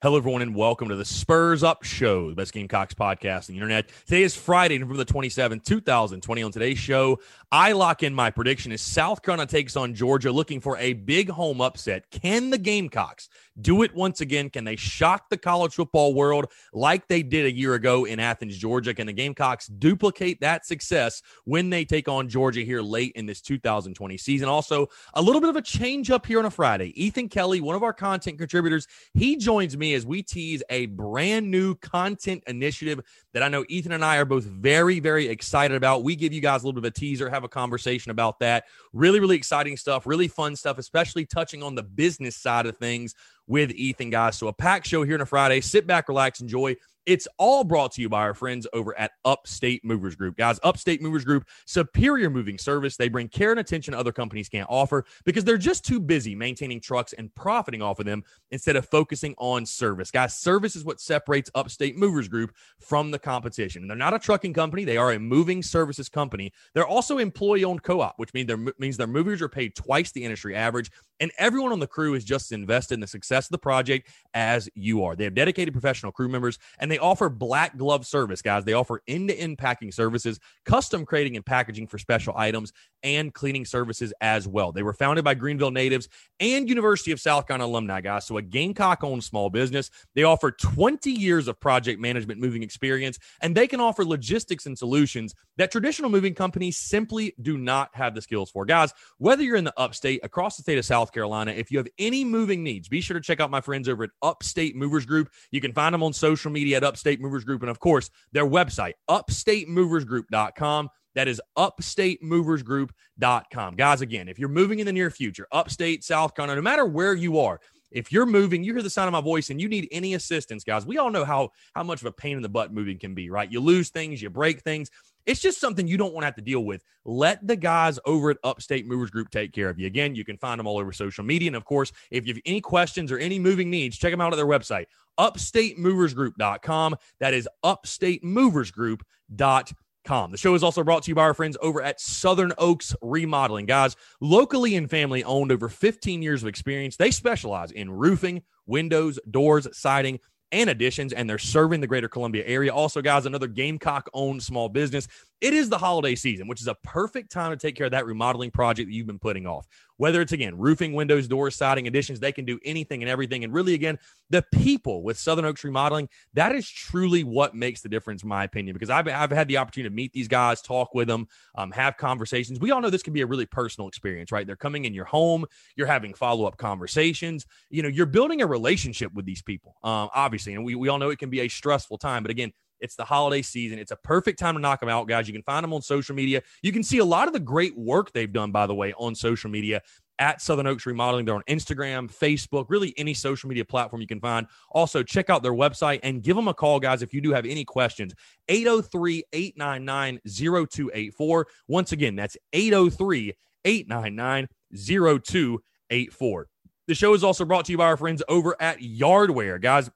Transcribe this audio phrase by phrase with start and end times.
[0.00, 3.54] Hello, everyone, and welcome to the Spurs Up Show, the best Gamecocks podcast on the
[3.54, 3.88] internet.
[4.06, 6.40] Today is Friday, November the 27th, 2020.
[6.40, 7.18] On today's show,
[7.50, 11.28] I lock in my prediction as South Carolina takes on Georgia, looking for a big
[11.28, 12.12] home upset.
[12.12, 13.28] Can the Gamecocks
[13.60, 14.50] do it once again?
[14.50, 18.56] Can they shock the college football world like they did a year ago in Athens,
[18.56, 18.94] Georgia?
[18.94, 23.40] Can the Gamecocks duplicate that success when they take on Georgia here late in this
[23.40, 24.48] 2020 season?
[24.48, 26.92] Also, a little bit of a change up here on a Friday.
[27.02, 31.50] Ethan Kelley, one of our content contributors, he joins me as we tease a brand
[31.50, 33.00] new content initiative
[33.32, 36.02] that I know Ethan and I are both very, very excited about.
[36.02, 38.64] We give you guys a little bit of a teaser, have a conversation about that.
[38.92, 43.14] Really, really exciting stuff, really fun stuff, especially touching on the business side of things
[43.48, 44.36] with Ethan, guys.
[44.36, 45.60] So a packed show here on a Friday.
[45.60, 46.76] Sit back, relax, enjoy.
[47.08, 50.36] It's all brought to you by our friends over at Upstate Movers Group.
[50.36, 52.98] Guys, Upstate Movers Group, superior moving service.
[52.98, 56.82] They bring care and attention other companies can't offer because they're just too busy maintaining
[56.82, 60.10] trucks and profiting off of them instead of focusing on service.
[60.10, 63.88] Guys, service is what separates Upstate Movers Group from the competition.
[63.88, 66.52] They're not a trucking company, they are a moving services company.
[66.74, 70.24] They're also employee owned co op, which means, means their movers are paid twice the
[70.24, 70.90] industry average.
[71.20, 74.68] And everyone on the crew is just invested in the success of the project as
[74.74, 75.16] you are.
[75.16, 78.64] They have dedicated professional crew members and they they offer black glove service, guys.
[78.64, 82.72] They offer end to end packing services, custom creating and packaging for special items,
[83.04, 84.72] and cleaning services as well.
[84.72, 86.08] They were founded by Greenville natives
[86.40, 88.26] and University of South Carolina alumni, guys.
[88.26, 89.90] So a Gamecock owned small business.
[90.14, 94.76] They offer 20 years of project management moving experience, and they can offer logistics and
[94.76, 98.64] solutions that traditional moving companies simply do not have the skills for.
[98.64, 101.88] Guys, whether you're in the upstate, across the state of South Carolina, if you have
[101.98, 105.30] any moving needs, be sure to check out my friends over at Upstate Movers Group.
[105.50, 107.60] You can find them on social media at Upstate Movers Group.
[107.62, 110.88] And of course, their website, upstatemoversgroup.com.
[111.14, 113.76] That is upstatemoversgroup.com.
[113.76, 117.14] Guys, again, if you're moving in the near future, upstate, South Carolina, no matter where
[117.14, 117.58] you are,
[117.90, 120.62] if you're moving, you hear the sound of my voice and you need any assistance,
[120.62, 123.14] guys, we all know how how much of a pain in the butt moving can
[123.14, 123.50] be, right?
[123.50, 124.90] You lose things, you break things.
[125.28, 126.82] It's just something you don't want to have to deal with.
[127.04, 129.86] Let the guys over at Upstate Movers Group take care of you.
[129.86, 131.50] Again, you can find them all over social media.
[131.50, 134.32] And of course, if you have any questions or any moving needs, check them out
[134.32, 134.86] at their website,
[135.20, 136.96] upstatemoversgroup.com.
[137.20, 140.30] That is upstatemoversgroup.com.
[140.30, 143.66] The show is also brought to you by our friends over at Southern Oaks Remodeling.
[143.66, 146.96] Guys, locally and family owned, over 15 years of experience.
[146.96, 150.20] They specialize in roofing, windows, doors, siding,
[150.52, 152.72] and additions, and they're serving the greater Columbia area.
[152.72, 155.08] Also, guys, another Gamecock owned small business.
[155.40, 158.06] It is the holiday season, which is a perfect time to take care of that
[158.06, 159.68] remodeling project that you've been putting off.
[159.96, 163.44] Whether it's again roofing, windows, doors, siding, additions, they can do anything and everything.
[163.44, 163.98] And really, again,
[164.30, 168.42] the people with Southern Oaks Remodeling, that is truly what makes the difference, in my
[168.44, 171.70] opinion, because I've, I've had the opportunity to meet these guys, talk with them, um,
[171.70, 172.58] have conversations.
[172.58, 174.46] We all know this can be a really personal experience, right?
[174.46, 175.44] They're coming in your home,
[175.76, 180.08] you're having follow up conversations, you know, you're building a relationship with these people, um,
[180.14, 180.54] obviously.
[180.54, 183.04] And we, we all know it can be a stressful time, but again, it's the
[183.04, 183.78] holiday season.
[183.78, 185.26] It's a perfect time to knock them out, guys.
[185.28, 186.42] You can find them on social media.
[186.62, 189.14] You can see a lot of the great work they've done, by the way, on
[189.14, 189.82] social media
[190.18, 191.24] at Southern Oaks Remodeling.
[191.24, 194.46] They're on Instagram, Facebook, really any social media platform you can find.
[194.70, 197.46] Also, check out their website and give them a call, guys, if you do have
[197.46, 198.14] any questions.
[198.48, 201.46] 803 899 0284.
[201.68, 206.46] Once again, that's 803 899 0284.
[206.86, 209.60] The show is also brought to you by our friends over at Yardware.
[209.60, 209.90] Guys,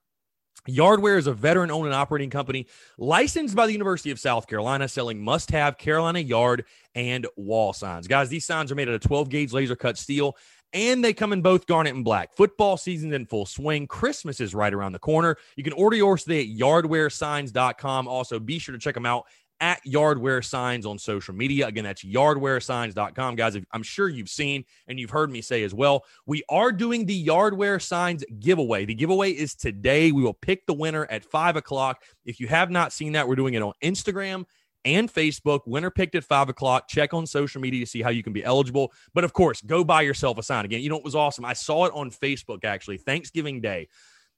[0.69, 2.67] Yardware is a veteran owned and operating company
[2.97, 6.65] licensed by the University of South Carolina, selling must have Carolina yard
[6.95, 8.07] and wall signs.
[8.07, 10.37] Guys, these signs are made out of 12 gauge laser cut steel
[10.73, 12.33] and they come in both garnet and black.
[12.33, 13.87] Football season's in full swing.
[13.87, 15.37] Christmas is right around the corner.
[15.57, 18.09] You can order yours today at yardwaresigns.com.
[18.09, 19.27] Also, be sure to check them out
[19.61, 21.67] at Yardware Signs on social media.
[21.67, 23.37] Again, that's yardwaresigns.com.
[23.37, 27.07] Guys, I'm sure you've seen and you've heard me say as well, we are doing
[27.07, 28.85] the Yardware Signs giveaway.
[28.85, 30.11] The giveaway is today.
[30.13, 32.03] We will pick the winner at 5 o'clock.
[32.25, 34.45] If you have not seen that, we're doing it on Instagram
[34.85, 35.61] and Facebook.
[35.67, 36.89] Winner picked at five o'clock.
[36.89, 38.93] Check on social media to see how you can be eligible.
[39.15, 40.65] But of course, go buy yourself a sign.
[40.65, 41.45] Again, you know it was awesome.
[41.45, 43.89] I saw it on Facebook actually, Thanksgiving Day.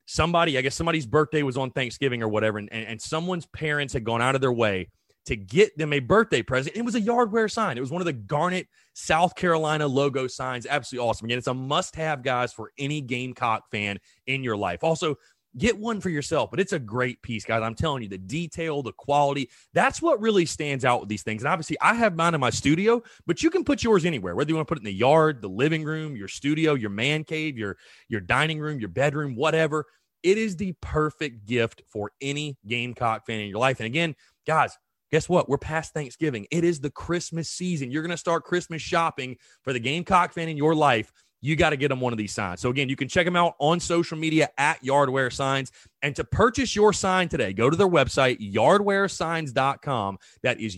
[0.06, 3.94] Somebody, I guess somebody's birthday was on Thanksgiving or whatever, and, and, and someone's parents
[3.94, 4.90] had gone out of their way
[5.26, 6.76] to get them a birthday present.
[6.76, 7.78] It was a Yardware sign.
[7.78, 10.66] It was one of the Garnet, South Carolina logo signs.
[10.66, 11.26] Absolutely awesome.
[11.26, 14.84] Again, it's a must have, guys, for any Gamecock fan in your life.
[14.84, 15.16] Also,
[15.56, 17.62] get one for yourself, but it's a great piece, guys.
[17.62, 21.42] I'm telling you, the detail, the quality, that's what really stands out with these things.
[21.42, 24.50] And obviously, I have mine in my studio, but you can put yours anywhere, whether
[24.50, 27.24] you want to put it in the yard, the living room, your studio, your man
[27.24, 27.76] cave, your,
[28.08, 29.86] your dining room, your bedroom, whatever.
[30.22, 33.78] It is the perfect gift for any Gamecock fan in your life.
[33.78, 34.16] And again,
[34.46, 34.76] guys,
[35.14, 35.48] guess what?
[35.48, 36.44] We're past Thanksgiving.
[36.50, 37.92] It is the Christmas season.
[37.92, 41.70] You're going to start Christmas shopping for the Gamecock fan in your life you got
[41.70, 42.62] to get them one of these signs.
[42.62, 45.70] So again, you can check them out on social media at Yardware Signs.
[46.00, 50.18] And to purchase your sign today, go to their website, yardwaresigns.com.
[50.42, 50.74] That is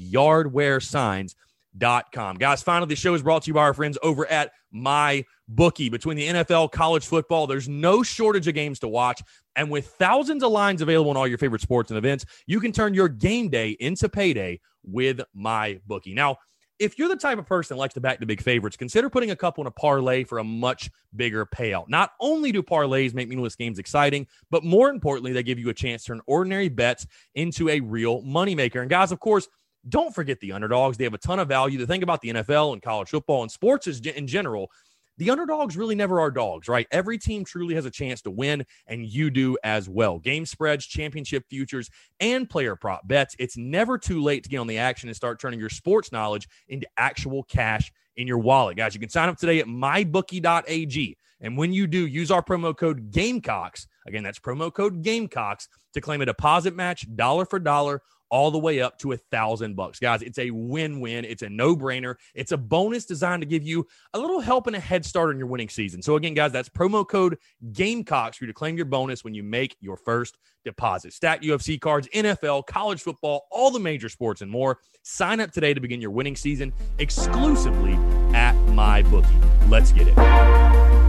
[1.78, 2.36] yardwaresigns.com.
[2.36, 5.88] Guys, finally, the show is brought to you by our friends over at My Bookie.
[5.88, 9.22] Between the NFL, college football, there's no shortage of games to watch.
[9.54, 12.72] And with thousands of lines available in all your favorite sports and events, you can
[12.72, 16.14] turn your game day into payday with My Bookie.
[16.14, 16.36] Now,
[16.78, 19.30] if you're the type of person that likes to back the big favorites, consider putting
[19.30, 21.88] a couple in a parlay for a much bigger payout.
[21.88, 25.74] Not only do parlays make meaningless games exciting, but more importantly, they give you a
[25.74, 28.82] chance to turn ordinary bets into a real moneymaker.
[28.82, 29.48] And guys, of course,
[29.88, 30.96] don't forget the underdogs.
[30.96, 31.78] They have a ton of value.
[31.78, 34.70] The thing about the NFL and college football and sports is in general
[35.18, 36.86] the underdogs really never are dogs, right?
[36.90, 40.18] Every team truly has a chance to win, and you do as well.
[40.18, 41.88] Game spreads, championship futures,
[42.20, 43.34] and player prop bets.
[43.38, 46.48] It's never too late to get on the action and start turning your sports knowledge
[46.68, 48.76] into actual cash in your wallet.
[48.76, 51.16] Guys, you can sign up today at mybookie.ag.
[51.40, 53.86] And when you do, use our promo code Gamecocks.
[54.06, 58.58] Again, that's promo code Gamecocks to claim a deposit match dollar for dollar all the
[58.58, 59.98] way up to a thousand bucks.
[59.98, 61.24] Guys, it's a win-win.
[61.24, 62.16] It's a no-brainer.
[62.34, 65.38] It's a bonus designed to give you a little help and a head start on
[65.38, 66.02] your winning season.
[66.02, 67.38] So again, guys, that's promo code
[67.72, 71.12] Gamecocks for you to claim your bonus when you make your first deposit.
[71.12, 74.78] Stat UFC cards, NFL, college football, all the major sports and more.
[75.02, 77.94] Sign up today to begin your winning season exclusively
[78.34, 79.70] at MyBookie.
[79.70, 81.05] Let's get it.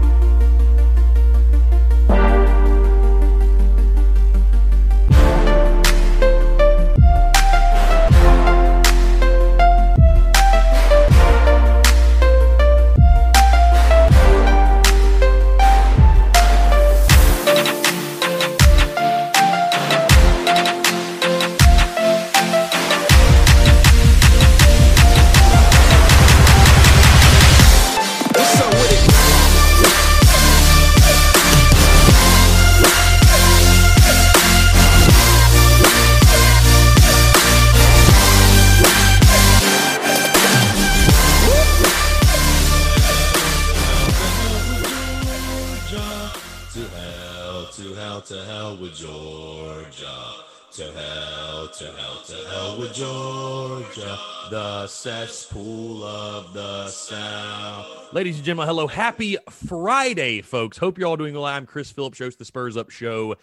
[58.18, 58.88] Ladies and gentlemen, hello.
[58.88, 60.76] Happy Friday, folks.
[60.76, 61.44] Hope you're all doing well.
[61.44, 63.36] I'm Chris Phillips, host the Spurs Up Show.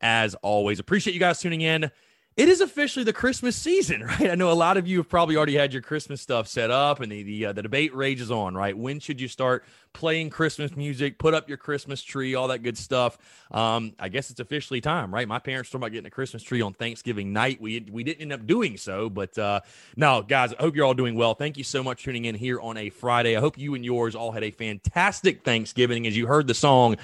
[0.00, 1.90] As always, appreciate you guys tuning in
[2.40, 4.30] it is officially the Christmas season, right?
[4.30, 7.00] I know a lot of you have probably already had your Christmas stuff set up,
[7.00, 8.76] and the the, uh, the debate rages on, right?
[8.76, 11.18] When should you start playing Christmas music?
[11.18, 13.18] Put up your Christmas tree, all that good stuff.
[13.50, 15.28] Um, I guess it's officially time, right?
[15.28, 17.60] My parents talked about getting a Christmas tree on Thanksgiving night.
[17.60, 19.60] We we didn't end up doing so, but uh,
[19.98, 21.34] guys, I hope you're all doing well.
[21.34, 23.36] Thank you so much for tuning in here on a Friday.
[23.36, 26.06] I hope you and yours all had a fantastic Thanksgiving.
[26.06, 26.96] As you heard the song.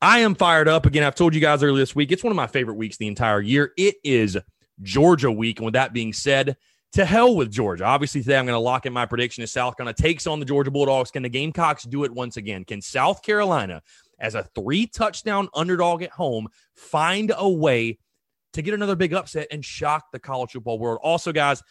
[0.00, 1.04] I am fired up again.
[1.04, 2.10] I've told you guys earlier this week.
[2.10, 3.72] It's one of my favorite weeks the entire year.
[3.76, 4.36] It is
[4.80, 5.58] Georgia week.
[5.58, 6.56] And with that being said,
[6.92, 7.84] to hell with Georgia.
[7.84, 10.46] Obviously, today I'm going to lock in my prediction as South Carolina takes on the
[10.46, 11.10] Georgia Bulldogs.
[11.10, 12.64] Can the Gamecocks do it once again?
[12.64, 13.82] Can South Carolina,
[14.18, 17.98] as a three touchdown underdog at home, find a way
[18.52, 20.98] to get another big upset and shock the college football world?
[21.02, 21.62] Also, guys,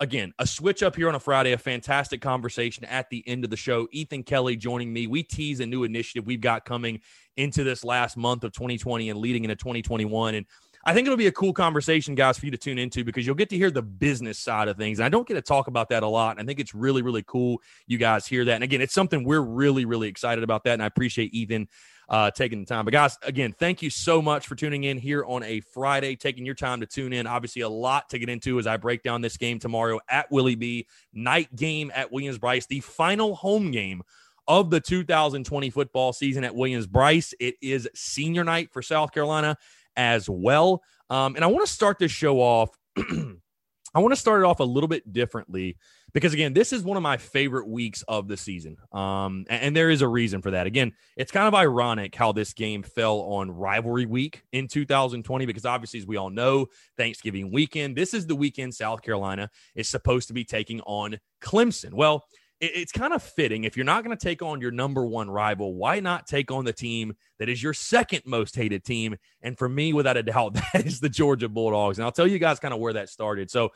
[0.00, 3.50] again, a switch up here on a Friday, a fantastic conversation at the end of
[3.50, 3.88] the show.
[3.92, 5.06] Ethan Kelley joining me.
[5.06, 7.00] We tease a new initiative we've got coming
[7.36, 10.34] into this last month of 2020 and leading into 2021.
[10.34, 10.46] And
[10.86, 13.34] I think it'll be a cool conversation, guys, for you to tune into because you'll
[13.34, 15.00] get to hear the business side of things.
[15.00, 16.40] And I don't get to talk about that a lot.
[16.40, 18.54] I think it's really, really cool you guys hear that.
[18.54, 20.74] And again, it's something we're really, really excited about that.
[20.74, 21.66] And I appreciate Ethan
[22.08, 22.84] uh, taking the time.
[22.84, 26.46] But guys, again, thank you so much for tuning in here on a Friday, taking
[26.46, 27.26] your time to tune in.
[27.26, 30.54] Obviously, a lot to get into as I break down this game tomorrow at Willie
[30.54, 30.86] B.
[31.12, 34.04] Night game at Williams Brice, the final home game
[34.46, 37.34] of the 2020 football season at Williams Brice.
[37.40, 39.56] It is senior night for South Carolina
[39.96, 40.82] as well.
[41.10, 42.70] Um, and I want to start this show off.
[42.96, 45.78] I want to start it off a little bit differently
[46.12, 48.76] because again, this is one of my favorite weeks of the season.
[48.92, 50.66] Um, and, and, there is a reason for that.
[50.66, 55.64] Again, it's kind of ironic how this game fell on rivalry week in 2020 because
[55.64, 56.66] obviously, as we all know,
[56.98, 61.94] Thanksgiving weekend, this is the weekend South Carolina is supposed to be taking on Clemson.
[61.94, 62.24] Well,
[62.60, 63.64] it's kind of fitting.
[63.64, 66.64] If you're not going to take on your number one rival, why not take on
[66.64, 69.16] the team that is your second most hated team?
[69.42, 71.98] And for me, without a doubt, that is the Georgia Bulldogs.
[71.98, 73.50] And I'll tell you guys kind of where that started.
[73.50, 73.70] So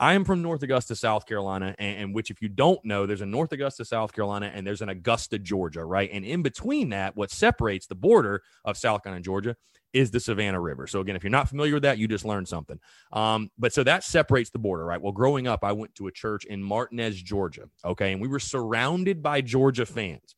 [0.00, 3.20] I am from North Augusta, South Carolina, and, and, which, if you don't know, there's
[3.20, 6.08] a North Augusta, South Carolina, and there's an Augusta, Georgia, right?
[6.12, 9.56] And in between that, what separates the border of South Carolina and Georgia
[9.92, 10.86] is the Savannah River.
[10.86, 12.78] So again, if you're not familiar with that, you just learned something.
[13.12, 15.00] Um, but so that separates the border, right?
[15.00, 17.68] Well, growing up, I went to a church in Martinez, Georgia.
[17.84, 20.36] Okay, and we were surrounded by Georgia fans.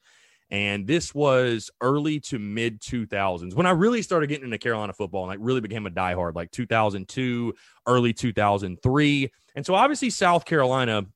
[0.50, 5.22] And this was early to mid 2000s when I really started getting into Carolina football
[5.22, 7.54] and like really became a diehard, like 2002,
[7.86, 9.30] early 2003.
[9.54, 11.06] And so obviously South Carolina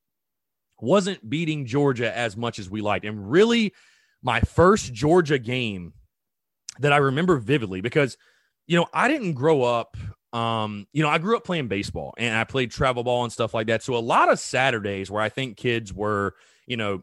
[0.81, 3.05] wasn't beating Georgia as much as we liked.
[3.05, 3.73] And really,
[4.23, 5.93] my first Georgia game
[6.81, 8.17] that I remember vividly because,
[8.67, 9.97] you know, I didn't grow up.
[10.33, 13.55] Um, you know, I grew up playing baseball and I played travel ball and stuff
[13.55, 13.83] like that.
[13.83, 16.35] So a lot of Saturdays where I think kids were,
[16.67, 17.03] you know,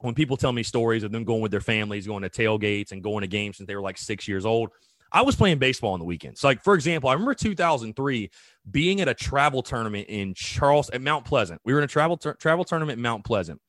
[0.00, 3.02] when people tell me stories of them going with their families, going to tailgates and
[3.02, 4.70] going to games since they were like six years old,
[5.12, 6.40] I was playing baseball on the weekends.
[6.40, 8.30] So like for example, I remember 2003
[8.70, 11.60] being at a travel tournament in Charles at Mount Pleasant.
[11.64, 13.60] We were in a travel travel tournament in Mount Pleasant,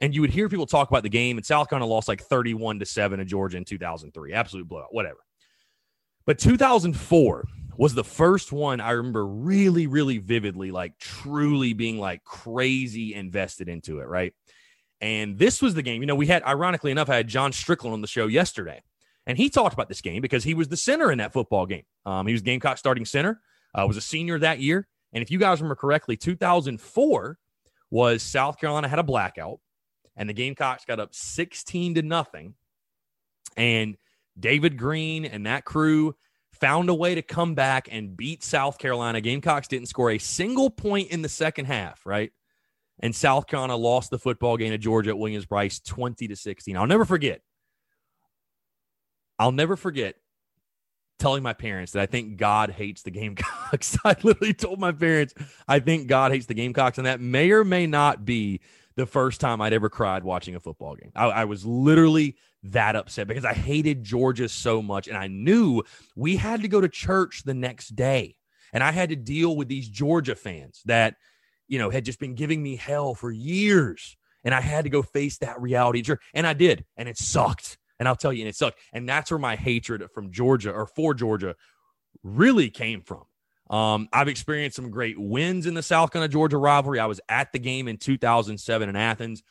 [0.00, 1.36] and you would hear people talk about the game.
[1.36, 5.18] And South Carolina lost like 31 to seven to Georgia in 2003, absolute blowout, whatever.
[6.26, 7.44] But 2004
[7.78, 13.68] was the first one I remember really, really vividly, like truly being like crazy invested
[13.68, 14.08] into it.
[14.08, 14.34] Right.
[15.00, 16.00] And this was the game.
[16.00, 18.82] You know, we had, ironically enough, I had John Strickland on the show yesterday.
[19.26, 21.84] And he talked about this game because he was the center in that football game.
[22.04, 23.40] Um, he was Gamecock starting center,
[23.74, 24.86] uh, was a senior that year.
[25.12, 27.38] And if you guys remember correctly, 2004
[27.90, 29.60] was South Carolina had a blackout,
[30.16, 32.54] and the Gamecocks got up 16 to nothing.
[33.56, 33.96] And
[34.38, 36.14] David Greene and that crew
[36.52, 39.20] found a way to come back and beat South Carolina.
[39.20, 42.32] Gamecocks didn't score a single point in the second half, right?
[43.00, 46.76] And South Carolina lost the football game to Georgia at Williams Brice 20 to 16.
[46.76, 47.42] I'll never forget
[49.38, 50.16] I'll never forget
[51.18, 53.96] telling my parents that I think God hates the Gamecocks.
[54.04, 55.34] I literally told my parents
[55.66, 58.60] I think God hates the Gamecocks, and that may or may not be
[58.96, 61.12] the first time I'd ever cried watching a football game.
[61.14, 65.82] I, I, was literally that upset because I hated Georgia so much, and I knew
[66.14, 68.36] we had to go to church the next day,
[68.72, 71.16] and I had to deal with these Georgia fans that
[71.68, 75.02] you know had just been giving me hell for years, and I had to go
[75.02, 76.02] face that reality,
[76.32, 78.78] and I did, and it sucked and I'll tell you, and it sucked.
[78.92, 81.54] And that's where my hatred from Georgia or for Georgia
[82.22, 83.24] really came from.
[83.68, 87.00] Um, I've experienced some great wins in the South Carolina Georgia rivalry.
[87.00, 89.42] I was at the game in 2007 in Athens.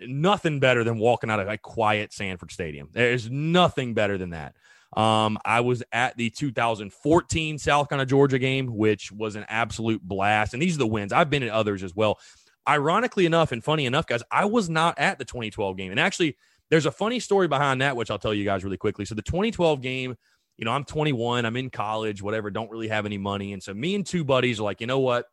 [0.00, 2.88] Nothing better than walking out of a quiet Sanford Stadium.
[2.92, 4.54] There's nothing better than that.
[4.96, 10.54] Um, I was at the 2014 South Carolina Georgia game, which was an absolute blast.
[10.54, 11.12] And these are the wins.
[11.12, 12.18] I've been at others as well.
[12.66, 15.90] Ironically enough, and funny enough, guys, I was not at the 2012 game.
[15.90, 16.36] And actually,
[16.74, 19.04] there's a funny story behind that, which I'll tell you guys really quickly.
[19.04, 20.16] So the 2012 game,
[20.56, 23.52] you know, I'm 21, I'm in college, whatever, don't really have any money.
[23.52, 25.26] And so me and two buddies are like, you know what?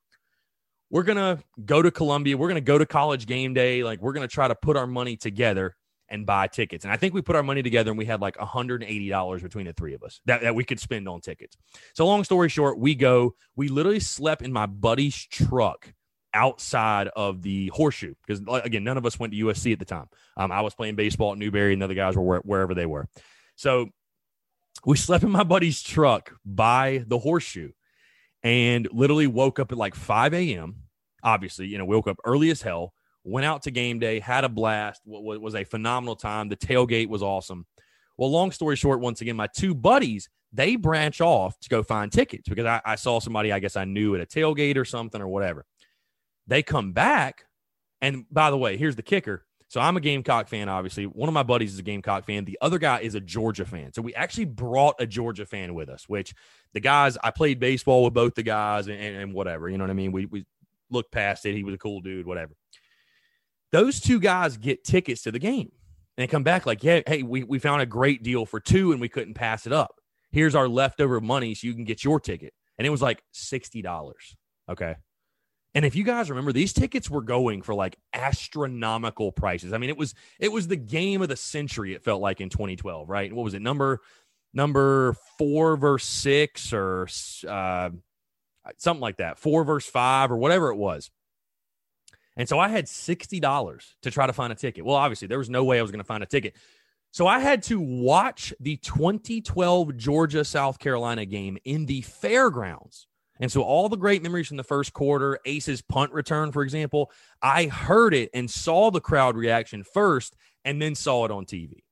[0.92, 2.38] We're going to go to Columbia.
[2.38, 3.84] We're going to go to college game day.
[3.84, 5.76] Like, we're going to try to put our money together
[6.10, 6.86] and buy tickets.
[6.86, 9.74] And I think we put our money together and we had like $180 between the
[9.74, 11.58] three of us that, that we could spend on tickets.
[11.96, 15.92] So, long story short, we go, we literally slept in my buddy's truck
[16.34, 20.08] outside of the horseshoe because again none of us went to usc at the time.
[20.38, 23.08] Um, i was playing baseball at newberry and the other guys were wherever they were.
[23.56, 23.90] So
[24.86, 27.72] we slept in my buddy's truck by the horseshoe
[28.44, 30.84] and literally woke up at like 5 a.m
[31.24, 34.50] obviously you know woke up early as hell went out to game day had a
[34.50, 36.50] blast what was a phenomenal time.
[36.50, 37.66] The tailgate was awesome.
[38.18, 42.12] Well long story short once again my two buddies they branch off to go find
[42.12, 45.22] tickets because I, I saw somebody i guess i knew at a tailgate or something
[45.22, 45.66] or whatever
[46.52, 47.46] they come back.
[48.02, 49.46] And by the way, here's the kicker.
[49.70, 51.06] So I'm a Gamecock fan, obviously.
[51.06, 52.44] One of my buddies is a Gamecock fan.
[52.44, 53.94] The other guy is a Georgia fan.
[53.94, 56.34] So we actually brought a Georgia fan with us, which
[56.74, 59.70] the guys, I played baseball with both the guys and, and whatever.
[59.70, 60.12] You know what I mean?
[60.12, 60.46] We, we
[60.90, 61.56] looked past it.
[61.56, 62.54] He was a cool dude, whatever.
[63.72, 65.72] Those two guys get tickets to the game
[66.18, 69.00] and come back like, yeah, hey, we, we found a great deal for two and
[69.00, 69.96] we couldn't pass it up.
[70.32, 72.54] Here's our leftover money so you can get your ticket.
[72.78, 74.12] And it was like $60.
[74.70, 74.96] Okay.
[75.74, 79.72] And if you guys remember, these tickets were going for like astronomical prices.
[79.72, 81.94] I mean, it was it was the game of the century.
[81.94, 83.32] It felt like in 2012, right?
[83.32, 83.62] What was it?
[83.62, 84.02] Number
[84.54, 87.08] number four verse six or
[87.48, 87.90] uh,
[88.78, 89.40] something like that.
[89.40, 91.10] Four verse five or whatever it was.
[92.36, 94.84] And so I had sixty dollars to try to find a ticket.
[94.84, 96.56] Well, obviously there was no way I was going to find a ticket.
[97.12, 103.08] So I had to watch the 2012 Georgia South Carolina game in the fairgrounds
[103.42, 107.12] and so all the great memories from the first quarter, Ace's punt return, for example,
[107.42, 111.84] I heard it and saw the crowd reaction first and then saw it on TV.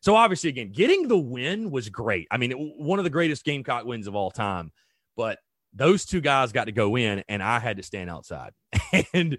[0.00, 2.28] So obviously, again, getting the win was great.
[2.30, 4.70] I mean, it, one of the greatest Gamecock wins of all time.
[5.16, 5.38] But
[5.72, 8.52] those two guys got to go in, and I had to stand outside.
[9.12, 9.36] and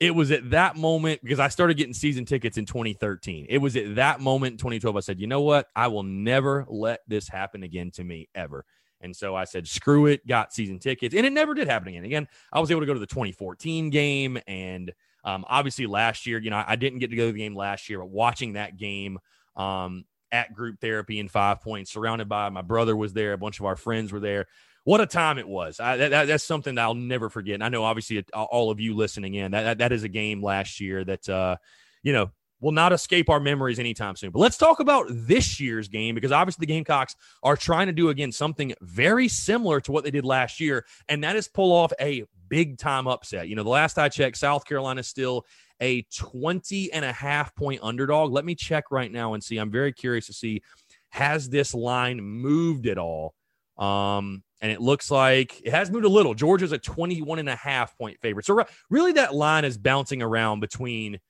[0.00, 3.46] it was at that moment because I started getting season tickets in 2013.
[3.48, 5.66] It was at that moment in 2012 I said, you know what?
[5.74, 8.64] I will never let this happen again to me ever.
[9.00, 11.14] And so I said, screw it, got season tickets.
[11.14, 12.04] And it never did happen again.
[12.04, 14.38] Again, I was able to go to the 2014 game.
[14.46, 14.92] And
[15.24, 17.88] um, obviously last year, you know, I didn't get to go to the game last
[17.88, 19.18] year, but watching that game
[19.56, 23.60] um, at group therapy in five points, surrounded by my brother was there, a bunch
[23.60, 24.46] of our friends were there.
[24.84, 25.80] What a time it was.
[25.80, 27.54] I, that, that's something that I'll never forget.
[27.54, 30.42] And I know, obviously, all of you listening in, that, that, that is a game
[30.42, 31.56] last year that, uh,
[32.02, 34.30] you know, will not escape our memories anytime soon.
[34.30, 38.08] But let's talk about this year's game because obviously the Gamecocks are trying to do
[38.08, 41.92] again something very similar to what they did last year, and that is pull off
[42.00, 43.48] a big time upset.
[43.48, 45.46] You know, the last I checked, South Carolina is still
[45.80, 48.32] a 20 and a half point underdog.
[48.32, 49.58] Let me check right now and see.
[49.58, 50.62] I'm very curious to see
[51.10, 53.34] has this line moved at all?
[53.78, 56.34] Um, and it looks like it has moved a little.
[56.34, 58.44] Georgia's a 21 and a half point favorite.
[58.44, 61.20] So, really, that line is bouncing around between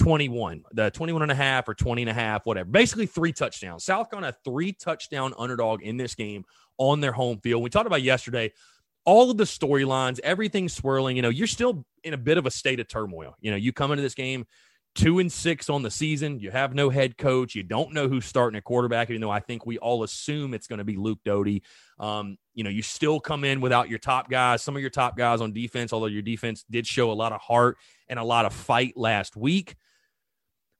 [0.00, 2.68] 21, the 21 and a half or 20 and a half, whatever.
[2.68, 3.84] Basically, three touchdowns.
[3.84, 6.44] South Carolina, three touchdown underdog in this game
[6.78, 7.62] on their home field.
[7.62, 8.52] We talked about yesterday
[9.04, 11.16] all of the storylines, everything swirling.
[11.16, 13.36] You know, you're still in a bit of a state of turmoil.
[13.40, 14.46] You know, you come into this game
[14.94, 16.40] two and six on the season.
[16.40, 17.54] You have no head coach.
[17.54, 20.66] You don't know who's starting at quarterback, even though I think we all assume it's
[20.66, 21.62] going to be Luke Doty.
[21.98, 25.16] Um, you know, you still come in without your top guys, some of your top
[25.16, 27.76] guys on defense, although your defense did show a lot of heart
[28.08, 29.76] and a lot of fight last week.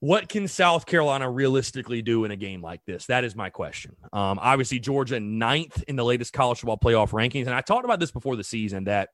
[0.01, 3.07] What can South Carolina realistically do in a game like this?
[3.07, 3.97] That is my question.
[4.13, 7.47] Um, obviously, Georgia ninth in the latest college football playoff rankings.
[7.47, 9.11] And I talked about this before the season that,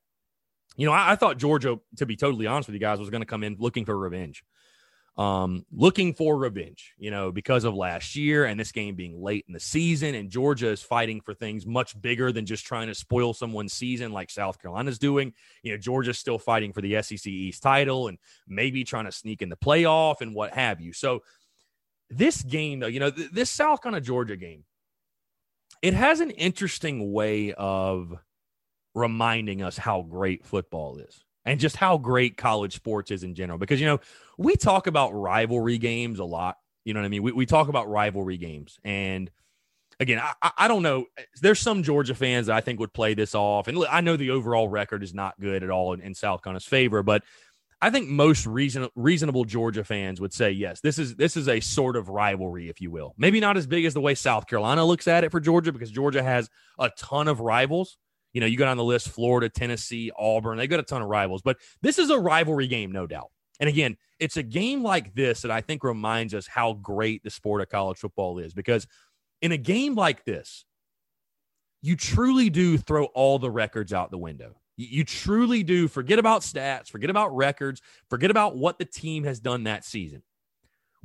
[0.76, 3.22] you know, I, I thought Georgia, to be totally honest with you guys, was going
[3.22, 4.44] to come in looking for revenge
[5.18, 9.46] um, looking for revenge, you know, because of last year and this game being late
[9.48, 10.14] in the season.
[10.14, 14.12] And Georgia is fighting for things much bigger than just trying to spoil someone's season
[14.12, 15.32] like South Carolina's doing.
[15.62, 19.40] You know, Georgia's still fighting for the SEC East title and maybe trying to sneak
[19.40, 20.92] in the playoff and what have you.
[20.92, 21.22] So,
[22.08, 24.62] this game, though, you know, th- this South Carolina Georgia game,
[25.82, 28.14] it has an interesting way of
[28.94, 33.58] reminding us how great football is and just how great college sports is in general.
[33.58, 34.00] Because, you know,
[34.36, 36.56] we talk about rivalry games a lot.
[36.84, 37.22] You know what I mean?
[37.22, 38.78] We, we talk about rivalry games.
[38.84, 39.30] And
[39.98, 41.06] again, I, I don't know.
[41.40, 43.68] There's some Georgia fans that I think would play this off.
[43.68, 46.66] And I know the overall record is not good at all in, in South Carolina's
[46.66, 47.22] favor, but
[47.80, 50.80] I think most reason, reasonable Georgia fans would say yes.
[50.80, 53.14] This is this is a sort of rivalry, if you will.
[53.18, 55.90] Maybe not as big as the way South Carolina looks at it for Georgia, because
[55.90, 57.98] Georgia has a ton of rivals.
[58.36, 61.08] You know, you go down the list Florida, Tennessee, Auburn, they got a ton of
[61.08, 63.30] rivals, but this is a rivalry game, no doubt.
[63.60, 67.30] And again, it's a game like this that I think reminds us how great the
[67.30, 68.86] sport of college football is because
[69.40, 70.66] in a game like this,
[71.80, 74.60] you truly do throw all the records out the window.
[74.76, 79.40] You, truly do forget about stats, forget about records, forget about what the team has
[79.40, 80.22] done that season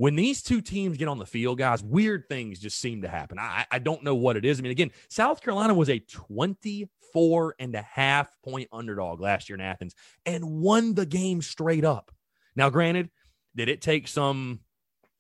[0.02, 3.38] when these two teams get on the field, guys, weird things just seem to happen.
[3.38, 4.58] I, I don't know what it is.
[4.58, 9.58] I mean, again, South Carolina was a 24 and a half point underdog last year
[9.58, 9.94] in Athens
[10.26, 12.12] and won the game straight up.
[12.56, 13.12] Now, granted,
[13.56, 14.62] did it take some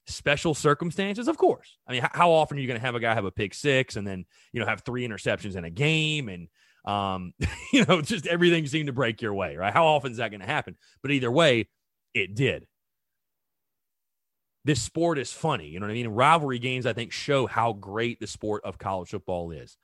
[0.07, 1.27] special circumstances?
[1.27, 1.77] Of course.
[1.87, 3.97] I mean, how often are you going to have a guy have a pick six
[3.97, 6.47] and then, you know, have three interceptions in a game and,
[6.85, 7.33] um,
[7.71, 9.73] you know, just everything seemed to break your way, right?
[9.73, 10.75] How often is that going to happen?
[11.03, 11.69] But either way,
[12.15, 12.65] it did
[14.63, 15.67] this sport is funny.
[15.67, 16.07] You know what I mean?
[16.09, 19.77] Rivalry games, I think, show how great the sport of college football is.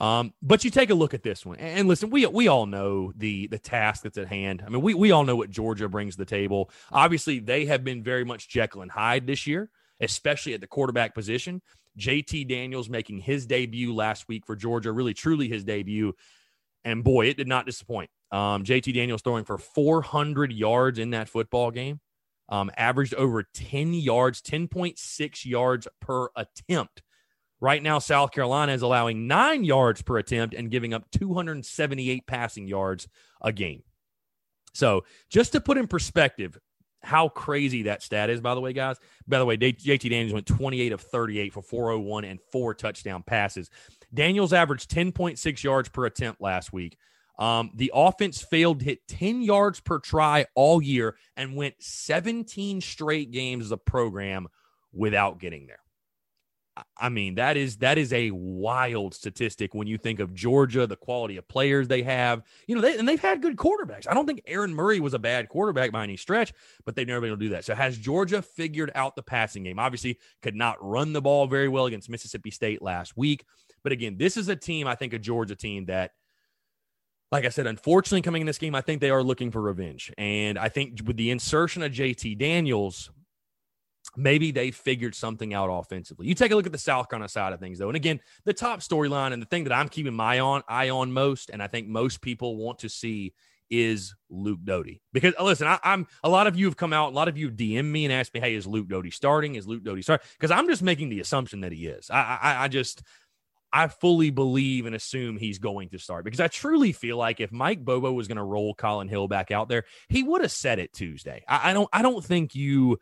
[0.00, 3.12] Um, but you take a look at this one, and listen, we we all know
[3.16, 4.62] the the task that's at hand.
[4.64, 6.70] I mean, we we all know what Georgia brings to the table.
[6.90, 11.14] Obviously, they have been very much Jekyll and Hyde this year, especially at the quarterback
[11.14, 11.60] position.
[11.98, 16.14] JT Daniels making his debut last week for Georgia, really truly his debut,
[16.82, 18.08] and boy, it did not disappoint.
[18.32, 22.00] Um, JT Daniels throwing for 400 yards in that football game,
[22.50, 27.02] um, averaged over 10 yards, 10.6 yards per attempt
[27.60, 32.66] Right now, South Carolina is allowing nine yards per attempt and giving up 278 passing
[32.66, 33.06] yards
[33.42, 33.82] a game.
[34.72, 36.58] So, just to put in perspective
[37.02, 38.96] how crazy that stat is, by the way, guys.
[39.26, 43.70] By the way, JT Daniels went 28 of 38 for 401 and four touchdown passes.
[44.12, 46.98] Daniels averaged 10.6 yards per attempt last week.
[47.40, 52.82] Um, the offense failed to hit 10 yards per try all year and went 17
[52.82, 54.46] straight games as a program
[54.92, 55.80] without getting there.
[56.96, 60.96] I mean, that is that is a wild statistic when you think of Georgia, the
[60.96, 62.42] quality of players they have.
[62.66, 64.06] You know, they, and they've had good quarterbacks.
[64.08, 66.52] I don't think Aaron Murray was a bad quarterback by any stretch,
[66.84, 67.64] but they've never been able to do that.
[67.64, 69.78] So has Georgia figured out the passing game?
[69.78, 73.44] Obviously, could not run the ball very well against Mississippi State last week.
[73.82, 76.12] But again, this is a team, I think, a Georgia team that
[77.32, 80.12] like I said, unfortunately, coming in this game, I think they are looking for revenge.
[80.18, 83.10] And I think with the insertion of JT Daniels,
[84.16, 86.26] maybe they figured something out offensively.
[86.26, 88.52] You take a look at the South Carolina side of things, though, and again, the
[88.52, 91.68] top storyline and the thing that I'm keeping my on eye on most, and I
[91.68, 93.32] think most people want to see
[93.70, 95.00] is Luke Doty.
[95.12, 97.38] Because uh, listen, I, am a lot of you have come out, a lot of
[97.38, 99.54] you DM me and asked me, "Hey, is Luke Doty starting?
[99.54, 102.10] Is Luke Doty starting?" Because I'm just making the assumption that he is.
[102.10, 103.02] I, I, I just.
[103.72, 107.52] I fully believe and assume he's going to start because I truly feel like if
[107.52, 110.78] Mike Bobo was going to roll Collin Hill back out there, he would have said
[110.78, 111.44] it Tuesday.
[111.46, 111.88] I, I don't.
[111.92, 112.98] I don't think you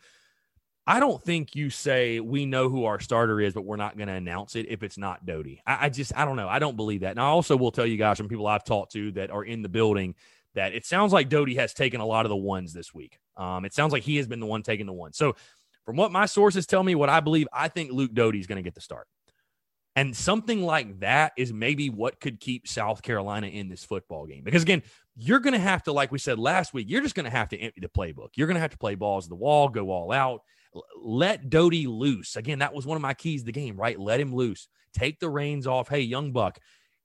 [0.88, 4.09] I don't think you say we know who our starter is, but we're not going
[4.09, 5.61] to announce it if it's not Doty.
[5.66, 6.48] I, I, just I don't know.
[6.48, 7.11] I don't believe that.
[7.11, 9.61] And I also will tell you guys from people I've talked to that are in
[9.61, 10.14] the building
[10.54, 13.18] that it sounds like Doty has taken a lot of the ones this week.
[13.37, 15.18] Um, it sounds like he has been the one taking the ones.
[15.18, 15.37] So
[15.85, 18.57] from what my sources tell me, what I believe, I think Luke Doty is going
[18.57, 19.07] to get the start.
[19.98, 24.44] And something like that is maybe what could keep South Carolina in this football game.
[24.44, 24.82] Because again,
[25.16, 27.48] you're going to have to, like we said last week, you're just going to have
[27.48, 28.28] to empty the playbook.
[28.37, 30.42] You're going to have to play balls to the wall, go all out
[31.02, 32.37] let Doty loose.
[32.37, 33.98] Again, that was one of my keys to the game, right?
[33.98, 34.68] Let him loose.
[34.92, 35.88] Take the reins off.
[35.88, 36.58] Hey, young buck,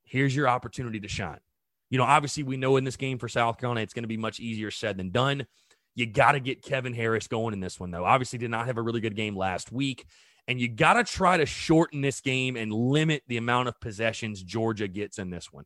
[0.04, 1.40] here's your opportunity to shine.
[1.90, 4.18] You know, obviously, we know in this game for South Carolina, it's going to be
[4.18, 5.46] much easier said than done.
[5.96, 8.06] You got to get Kevin Harris going in this one, though.
[8.06, 10.06] Obviously, did not have a really good game last week.
[10.48, 14.44] And you got to try to shorten this game and limit the amount of possessions
[14.44, 15.66] Georgia gets in this one.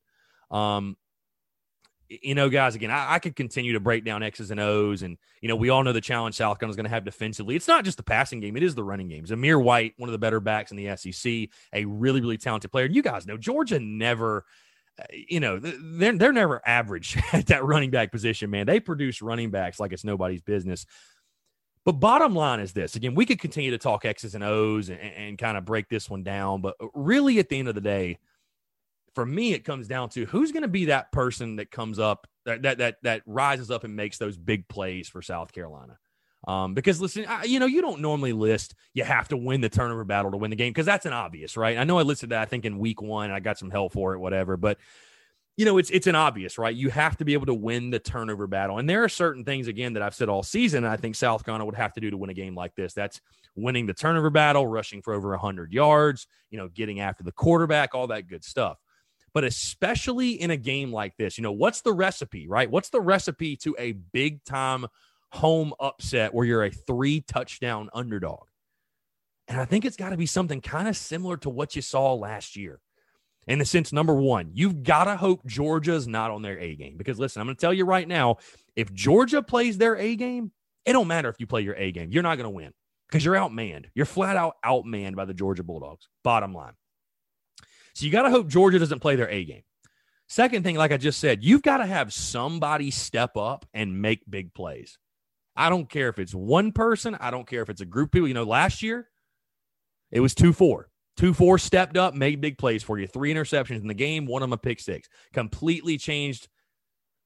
[0.52, 0.98] Um,
[2.10, 5.02] you know, guys, again, I, I, could continue to break down X's and O's.
[5.02, 7.56] And, you know, we all know the challenge South Carolina is going to have defensively.
[7.56, 9.26] It's not just the passing game, it is the running game.
[9.26, 12.86] Zamir White, one of the better backs in the SEC, a really, really talented player.
[12.86, 14.46] You guys know Georgia never,
[15.00, 18.66] uh, you know, they're, they're never average at that running back position, man.
[18.66, 20.86] They produce running backs like it's nobody's business.
[21.88, 25.00] But bottom line is this again, we could continue to talk X's and O's and,
[25.00, 26.60] and kind of break this one down.
[26.60, 28.20] But really, at the end of the day,
[29.16, 32.28] for me, it comes down to who's going to be that person that comes up
[32.44, 35.98] that that that that rises up and makes those big plays for South Carolina.
[36.46, 39.70] Um, because listen, I, you know, you don't normally list you have to win the
[39.70, 41.78] turnover battle to win the game because that's an obvious, right?
[41.78, 44.14] I know I listed that I think in week one, I got some help for
[44.14, 44.78] it, whatever, but
[45.58, 46.76] you know, it's it's an obvious, right?
[46.76, 49.68] You have to be able to win the turnover battle, and there are certain things
[49.68, 50.86] again that I've said all season.
[50.86, 52.94] I think South Carolina would have to do to win a game like this.
[52.94, 53.20] That's
[53.56, 57.96] winning the turnover battle, rushing for over hundred yards, you know, getting after the quarterback,
[57.96, 58.78] all that good stuff
[59.38, 62.72] but especially in a game like this, you know, what's the recipe, right?
[62.72, 64.88] What's the recipe to a big time
[65.32, 68.48] home upset where you're a three touchdown underdog?
[69.48, 72.16] And I think it's got to be something kind of similar to what you saw
[72.16, 72.80] last year.
[73.48, 76.98] In the sense, number one, you've got to hope Georgia's not on their A game.
[76.98, 78.38] Because listen, I'm going to tell you right now,
[78.76, 80.52] if Georgia plays their A game,
[80.86, 82.12] it don't matter if you play your A game.
[82.12, 82.74] You're not going to win
[83.08, 83.86] because you're outmanned.
[83.96, 86.10] You're flat out outmanned by the Georgia Bulldogs.
[86.24, 86.74] Bottom line.
[87.94, 89.64] So you got to hope Georgia doesn't play their A game.
[90.28, 94.30] Second thing, like I just said, you've got to have somebody step up and make
[94.30, 94.98] big plays.
[95.56, 98.12] I don't care if it's one person, I don't care if it's a group of
[98.12, 98.28] people.
[98.28, 99.08] You know, last year
[100.12, 100.90] it was 2 4.
[101.18, 103.08] 2 4 stepped up, made big plays for you.
[103.08, 105.10] Three interceptions in the game, one of them a pick six.
[105.34, 106.48] Completely changed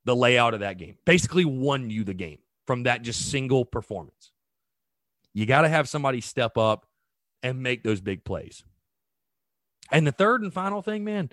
[0.06, 0.98] the layout of that game.
[1.06, 4.32] Basically won you the game from that just single performance.
[5.34, 6.86] You got to have somebody step up
[7.44, 8.64] and make those big plays.
[9.92, 11.30] And the third and final thing, man,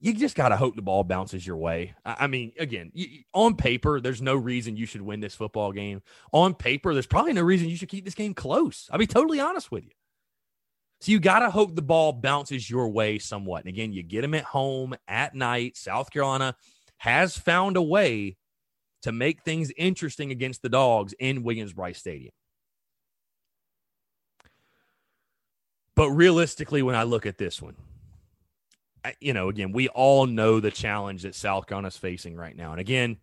[0.00, 1.94] you just got to hope the ball bounces your way.
[2.04, 2.92] I mean, again,
[3.34, 6.02] on paper, there's no reason you should win this football game.
[6.32, 8.88] On paper, there's probably no reason you should keep this game close.
[8.90, 9.90] I'll be totally honest with you.
[11.00, 13.62] So you got to hope the ball bounces your way somewhat.
[13.62, 15.76] And again, you get them at home at night.
[15.76, 16.56] South Carolina
[16.98, 18.36] has found a way
[19.02, 22.32] to make things interesting against the dogs in Williams Brice Stadium.
[25.94, 27.76] But realistically, when I look at this one,
[29.20, 32.72] you know, again, we all know the challenge that South Carolina is facing right now.
[32.72, 33.18] And again,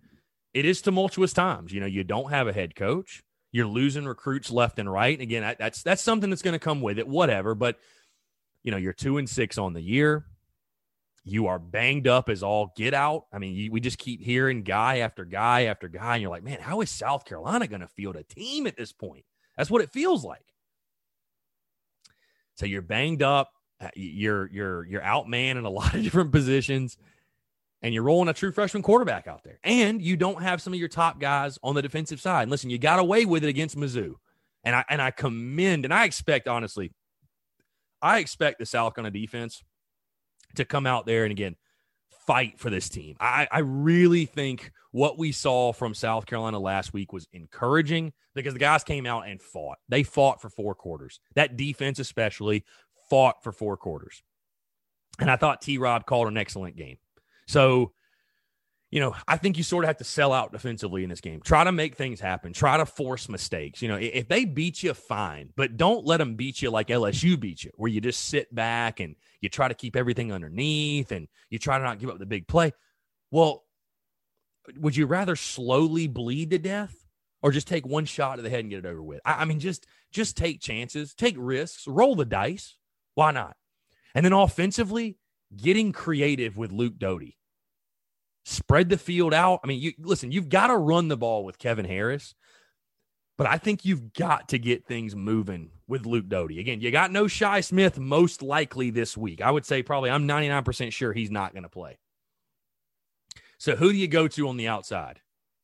[0.54, 1.74] it is tumultuous times.
[1.74, 3.22] You know, you don't have a head coach.
[3.56, 5.14] You're losing recruits left and right.
[5.14, 7.56] And again, that's that's something that's going to come with it, whatever.
[7.56, 7.80] But
[8.64, 10.26] you know, you're two and six on the year.
[11.24, 13.28] You are banged up as all get out.
[13.32, 16.44] I mean, you, we just keep hearing guy after guy after guy, and you're like,
[16.44, 19.24] man, how is South Carolina going to field a team at this point?
[19.56, 20.46] That's what it feels like.
[22.56, 23.54] So you're banged up.
[23.80, 26.98] Uh, you're you're you're outman in a lot of different positions,
[27.86, 30.80] and you're rolling a true freshman quarterback out there, and you don't have some of
[30.80, 32.42] your top guys on the defensive side.
[32.42, 34.16] And listen, you got away with it against Mizzou,
[34.64, 36.92] and I and I commend and I expect honestly,
[38.02, 39.64] I expect the South Carolina defense
[40.56, 41.58] to come out there and again
[42.26, 43.18] fight for this team.
[43.20, 48.54] I, I really think what we saw from South Carolina last week was encouraging because
[48.54, 49.78] the guys came out and fought.
[49.90, 51.20] They fought for four quarters.
[51.36, 52.64] That defense, especially,
[53.12, 54.24] fought for four quarters.
[55.20, 56.98] And I thought T Rob called an excellent game.
[57.48, 57.94] So
[58.96, 61.42] you know, I think you sort of have to sell out defensively in this game.
[61.42, 62.54] Try to make things happen.
[62.54, 63.82] Try to force mistakes.
[63.82, 67.38] You know, if they beat you, fine, but don't let them beat you like LSU
[67.38, 71.28] beat you, where you just sit back and you try to keep everything underneath and
[71.50, 72.72] you try to not give up the big play.
[73.32, 73.66] Well,
[74.78, 76.96] would you rather slowly bleed to death
[77.42, 79.20] or just take one shot to the head and get it over with?
[79.26, 82.78] I, I mean, just just take chances, take risks, roll the dice.
[83.16, 83.58] Why not?
[84.14, 85.18] And then offensively,
[85.58, 87.38] getting creative with Luke Doty
[88.46, 89.60] spread the field out.
[89.64, 92.36] I mean, you listen, you've got to run the ball with Kevin Harris,
[93.38, 96.60] but I think you've got to get things moving with Luke Doty.
[96.60, 99.42] Again, you got no Shi Smith most likely this week.
[99.42, 101.98] I would say probably I'm 99% sure he's not going to play.
[103.58, 105.22] So who do you go to on the outside?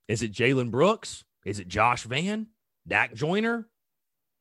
[0.08, 1.24] Is it Jalen Brooks?
[1.46, 2.48] Is it Josh Vann?
[2.88, 3.68] Dak Joyner?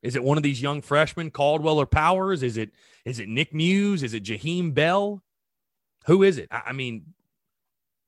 [0.02, 2.42] Is it one of these young freshmen, Caldwell or Powers?
[2.42, 2.70] Is it
[3.04, 4.02] is it Nick Muse?
[4.02, 5.22] Is it Jaheim Bell?
[6.06, 6.48] Who is it?
[6.50, 7.14] I mean,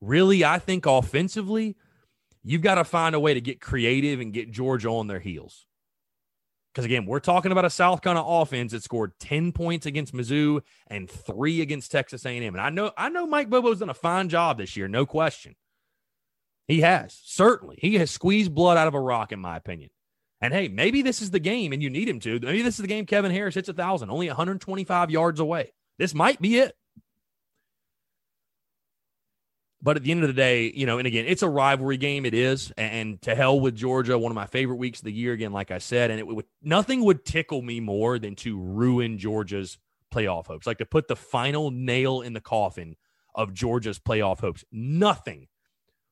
[0.01, 1.77] really, I think offensively,
[2.43, 5.67] you've got to find a way to get creative and get Georgia on their heels.
[6.73, 10.63] Because again, we're talking about a South Carolina offense that scored 10 points against Mizzou
[10.87, 12.55] and three against Texas A&M.
[12.55, 15.55] And I know, I know Mike Bobo's done a fine job this year, no question.
[16.67, 17.79] He has, certainly.
[17.79, 19.91] He has squeezed blood out of a rock, in my opinion.
[20.41, 22.41] And hey, maybe this is the game, and you need him to.
[22.41, 25.73] Maybe this is the game Kevin Harris hits a thousand, only 125 yards away.
[25.99, 26.75] This might be it.
[29.85, 32.25] But at the end of the day, you know, and again, it's a rivalry game.
[32.25, 35.33] It is, and to hell with Georgia, one of my favorite weeks of the year.
[35.33, 39.19] Again, like I said, and it would nothing would tickle me more than to ruin
[39.19, 39.79] Georgia's
[40.15, 42.97] playoff hopes, like to put the final nail in the coffin
[43.35, 44.65] of Georgia's playoff hopes.
[44.71, 45.49] Nothing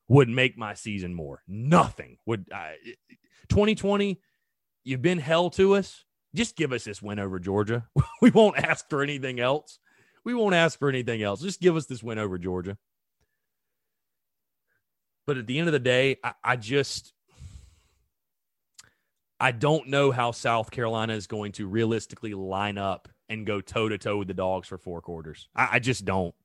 [0.09, 1.41] would make my season more.
[1.47, 2.47] Nothing would.
[2.53, 2.71] Uh,
[3.47, 4.19] 2020,
[4.83, 6.03] you've been hell to us.
[6.35, 7.87] Just give us this win over Georgia.
[8.21, 9.79] we won't ask for anything else.
[10.25, 11.41] We won't ask for anything else.
[11.41, 12.77] Just give us this win over Georgia.
[15.27, 17.13] But at the end of the day, I, I just
[19.39, 23.89] I don't know how South Carolina is going to realistically line up and go toe
[23.89, 25.47] to toe with the dogs for four quarters.
[25.55, 26.35] I, I just don't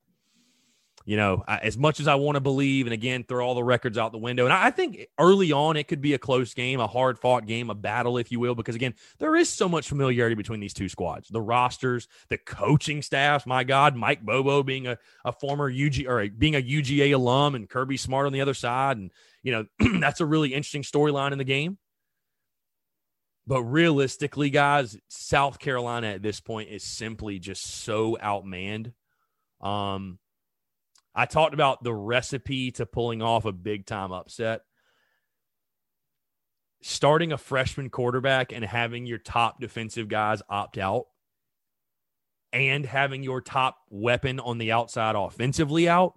[1.07, 3.97] you know, as much as I want to believe, and again, throw all the records
[3.97, 4.43] out the window.
[4.43, 7.69] And I think early on, it could be a close game, a hard fought game,
[7.69, 10.89] a battle, if you will, because again, there is so much familiarity between these two
[10.89, 13.45] squads the rosters, the coaching staffs.
[13.45, 17.55] My God, Mike Bobo being a, a former UG or a, being a UGA alum
[17.55, 18.97] and Kirby Smart on the other side.
[18.97, 19.11] And,
[19.43, 19.65] you know,
[20.01, 21.77] that's a really interesting storyline in the game.
[23.47, 28.91] But realistically, guys, South Carolina at this point is simply just so outmanned.
[29.61, 30.19] Um,
[31.17, 34.61] I talked about the recipe to pulling off a big time upset.
[36.83, 41.05] Starting a freshman quarterback and having your top defensive guys opt out
[42.53, 46.13] and having your top weapon on the outside offensively out,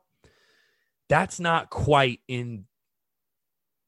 [1.08, 2.66] that's not quite in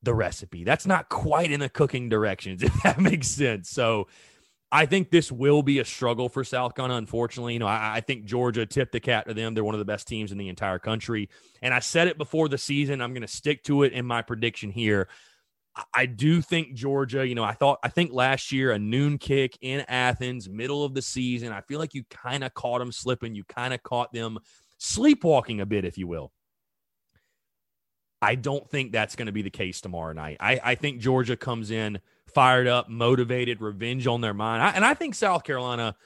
[0.03, 0.65] the recipe.
[0.65, 3.69] That's not quite in the cooking directions, if that makes sense.
[3.69, 4.09] So
[4.75, 6.97] I think this will be a struggle for South Carolina.
[6.97, 9.53] Unfortunately, you know, I, I, think Georgia tipped the cat to them.
[9.53, 11.29] They're one of the best teams in the entire country.
[11.61, 13.03] And I said it before the season.
[13.03, 15.09] I'm going to stick to it in my prediction here.
[15.77, 19.19] I, I do think Georgia, you know, I thought, I think last year, a noon
[19.19, 22.93] kick in Athens, middle of the season, I feel like you kind of caught them
[22.93, 23.35] slipping.
[23.35, 24.39] You kind of caught them
[24.79, 26.33] sleepwalking a bit, if you will.
[28.23, 30.37] I don't think that's going to be the case tomorrow night.
[30.39, 32.01] I, I think Georgia comes in
[32.33, 34.63] fired up, motivated, revenge on their mind.
[34.63, 35.97] I, and I think South Carolina,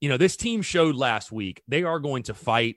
[0.00, 2.76] you know, this team showed last week they are going to fight.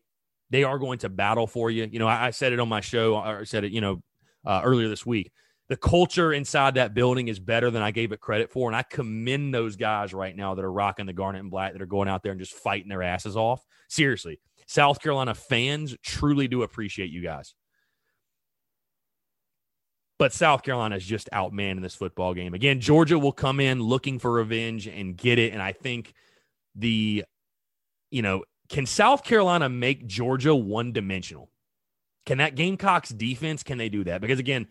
[0.49, 1.87] They are going to battle for you.
[1.89, 4.03] You know, I, I said it on my show, I said it, you know,
[4.45, 5.31] uh, earlier this week.
[5.69, 8.69] The culture inside that building is better than I gave it credit for.
[8.69, 11.81] And I commend those guys right now that are rocking the garnet and black, that
[11.81, 13.65] are going out there and just fighting their asses off.
[13.87, 17.55] Seriously, South Carolina fans truly do appreciate you guys.
[20.23, 22.53] But South Carolina is just outmanned in this football game.
[22.53, 25.51] Again, Georgia will come in looking for revenge and get it.
[25.51, 26.13] And I think
[26.75, 27.25] the,
[28.09, 31.49] you know, can South Carolina make Georgia one dimensional?
[32.25, 34.21] Can that Gamecocks defense, can they do that?
[34.21, 34.67] Because again,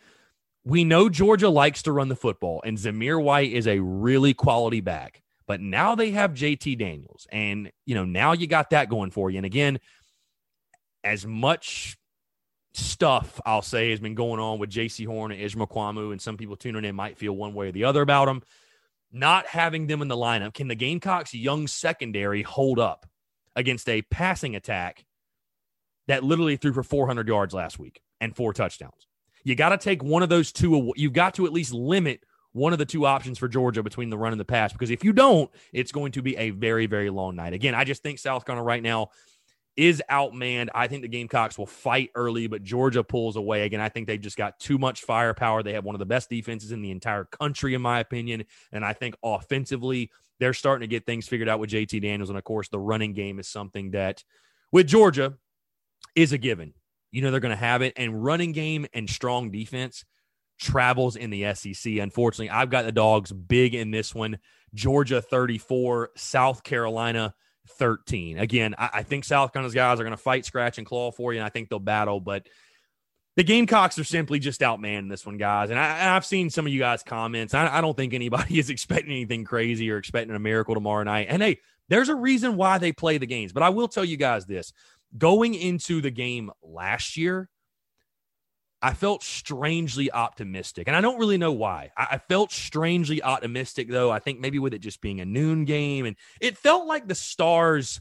[0.65, 4.81] we know Georgia likes to run the football, and Zamir White is a really quality
[4.81, 5.21] back.
[5.47, 9.31] But now they have JT Daniels, and you know now you got that going for
[9.31, 9.37] you.
[9.37, 9.81] And again,
[11.05, 11.99] as much
[12.75, 16.37] stuff I'll say has been going on with Jaycee Horn and Israel Mukuamu, and some
[16.37, 18.43] people tuning in might feel one way or the other about them.
[19.13, 23.07] Not having them in the lineup, can the Gamecocks' young secondary hold up
[23.55, 25.05] against a passing attack
[26.09, 29.07] that literally threw for 400 yards last week and four touchdowns?
[29.45, 30.93] You got to take one of those two.
[30.97, 32.21] You've got to at least limit
[32.53, 35.05] one of the two options for Georgia between the run and the pass because if
[35.05, 37.53] you don't, it's going to be a very, very long night.
[37.53, 39.09] Again, I just think South Carolina right now
[39.77, 40.69] is outmanned.
[40.75, 43.63] I think the Gamecocks will fight early, but Georgia pulls away.
[43.63, 45.63] Again, I think they've just got too much firepower.
[45.63, 48.45] They have one of the best defenses in the entire country, in my opinion.
[48.71, 52.29] And I think offensively, they're starting to get things figured out with JT Daniels.
[52.29, 54.23] And of course, the running game is something that
[54.73, 55.35] with Georgia
[56.15, 56.75] is a given.
[57.11, 57.95] You know, they're going to have it.
[57.97, 60.05] And running game and strong defense
[60.59, 61.95] travels in the SEC.
[61.95, 64.39] Unfortunately, I've got the dogs big in this one.
[64.75, 67.35] Georgia 34, South Carolina
[67.69, 68.39] 13.
[68.39, 71.33] Again, I, I think South Carolina's guys are going to fight, scratch, and claw for
[71.33, 72.21] you, and I think they'll battle.
[72.21, 72.47] But
[73.37, 75.71] the Gamecocks are simply just outmanned this one, guys.
[75.71, 77.55] And I, have seen some of you guys' comments.
[77.55, 81.27] I, I don't think anybody is expecting anything crazy or expecting a miracle tomorrow night.
[81.31, 83.53] And hey, there's a reason why they play the games.
[83.53, 84.73] But I will tell you guys this
[85.17, 87.49] going into the game last year,
[88.83, 90.89] I felt strangely optimistic.
[90.89, 91.93] And I don't really know why.
[91.97, 94.11] I, felt strangely optimistic, though.
[94.11, 96.05] I think maybe with it just being a noon game.
[96.05, 98.01] And it felt like the stars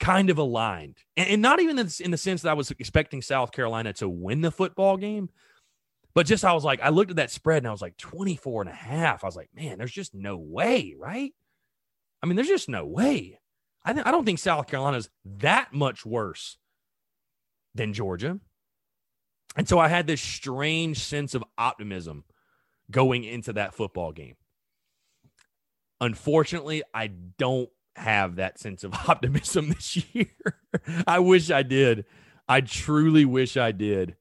[0.00, 0.96] kind of aligned.
[1.18, 4.40] And, and not even in the sense that I was expecting South Carolina to win
[4.40, 5.28] the football game,
[6.14, 8.62] but just I was like, I looked at that spread and I was like 24
[8.62, 9.22] and a half.
[9.22, 11.34] I was like, man, there's just no way, right?
[12.22, 13.38] I mean, there's just no way.
[13.84, 16.56] I, th- I don't think South Carolina's that much worse
[17.74, 18.40] than Georgia.
[19.56, 22.24] And so I had this strange sense of optimism
[22.90, 24.36] going into that football game.
[26.00, 30.26] Unfortunately, I don't have that sense of optimism this year.
[31.06, 32.04] I wish I did.
[32.48, 34.16] I truly wish I did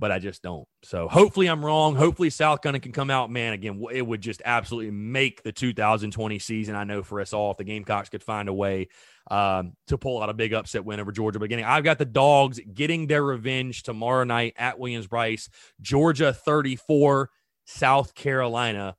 [0.00, 0.66] but I just don't.
[0.82, 1.94] So hopefully I'm wrong.
[1.94, 3.30] Hopefully South Carolina can come out.
[3.30, 6.74] Man, again, it would just absolutely make the 2020 season.
[6.74, 8.88] I know for us all, if the Gamecocks could find a way
[9.30, 11.38] um, to pull out a big upset win over Georgia.
[11.38, 15.50] Beginning, I've got the Dogs getting their revenge tomorrow night at Williams-Brice.
[15.82, 17.28] Georgia 34,
[17.66, 18.96] South Carolina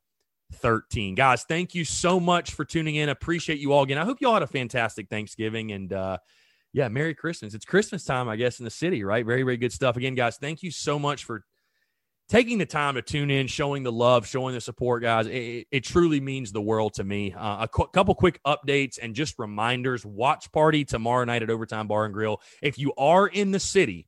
[0.54, 1.16] 13.
[1.16, 3.10] Guys, thank you so much for tuning in.
[3.10, 3.98] Appreciate you all again.
[3.98, 5.92] I hope you all had a fantastic Thanksgiving and.
[5.92, 6.18] uh
[6.74, 7.54] yeah, Merry Christmas.
[7.54, 9.26] It's Christmas time, I guess, in the city, right?
[9.26, 9.98] Very, very good stuff.
[9.98, 11.44] Again, guys, thank you so much for
[12.30, 15.28] taking the time to tune in, showing the love, showing the support, guys.
[15.28, 17.34] It, it truly means the world to me.
[17.34, 22.06] Uh, a couple quick updates and just reminders watch party tomorrow night at Overtime Bar
[22.06, 22.42] and Grill.
[22.62, 24.08] If you are in the city,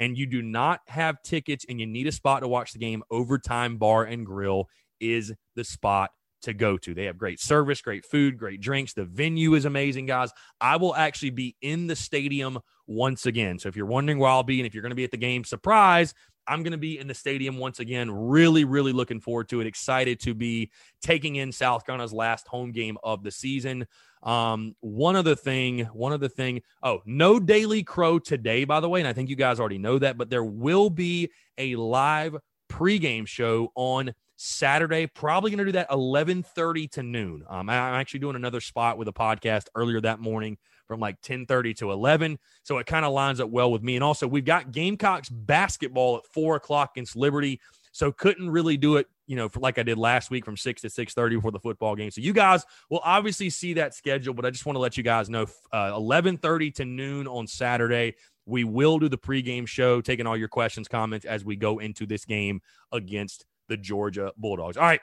[0.00, 3.04] and you do not have tickets and you need a spot to watch the game,
[3.10, 4.66] Overtime Bar and Grill
[4.98, 6.10] is the spot
[6.42, 6.94] to go to.
[6.94, 8.92] They have great service, great food, great drinks.
[8.92, 10.30] The venue is amazing, guys.
[10.60, 13.58] I will actually be in the stadium once again.
[13.58, 15.16] So if you're wondering where I'll be and if you're going to be at the
[15.16, 16.14] game, surprise,
[16.46, 18.10] I'm going to be in the stadium once again.
[18.10, 19.66] Really, really looking forward to it.
[19.66, 23.86] Excited to be taking in South Carolina's last home game of the season.
[24.22, 26.62] Um, one other thing, one other thing.
[26.82, 29.00] Oh, no Daily Crow today, by the way.
[29.00, 32.36] And I think you guys already know that, but there will be a live
[32.70, 35.06] pregame show on Saturday.
[35.06, 37.44] Probably going to do that 11:30 to noon.
[37.48, 40.56] Um, I'm actually doing another spot with a podcast earlier that morning
[40.86, 43.96] from like 10:30 to 11, so it kind of lines up well with me.
[43.96, 47.60] And also, we've got Gamecocks basketball at four o'clock against Liberty,
[47.92, 50.88] so couldn't really do it, you know, like I did last week from six to
[50.88, 52.10] 6:30 before the football game.
[52.10, 55.02] So you guys will obviously see that schedule, but I just want to let you
[55.02, 58.14] guys know 11:30 uh, to noon on Saturday.
[58.50, 62.06] We will do the pregame show, taking all your questions, comments as we go into
[62.06, 62.60] this game
[62.92, 64.76] against the Georgia Bulldogs.
[64.76, 65.00] All right.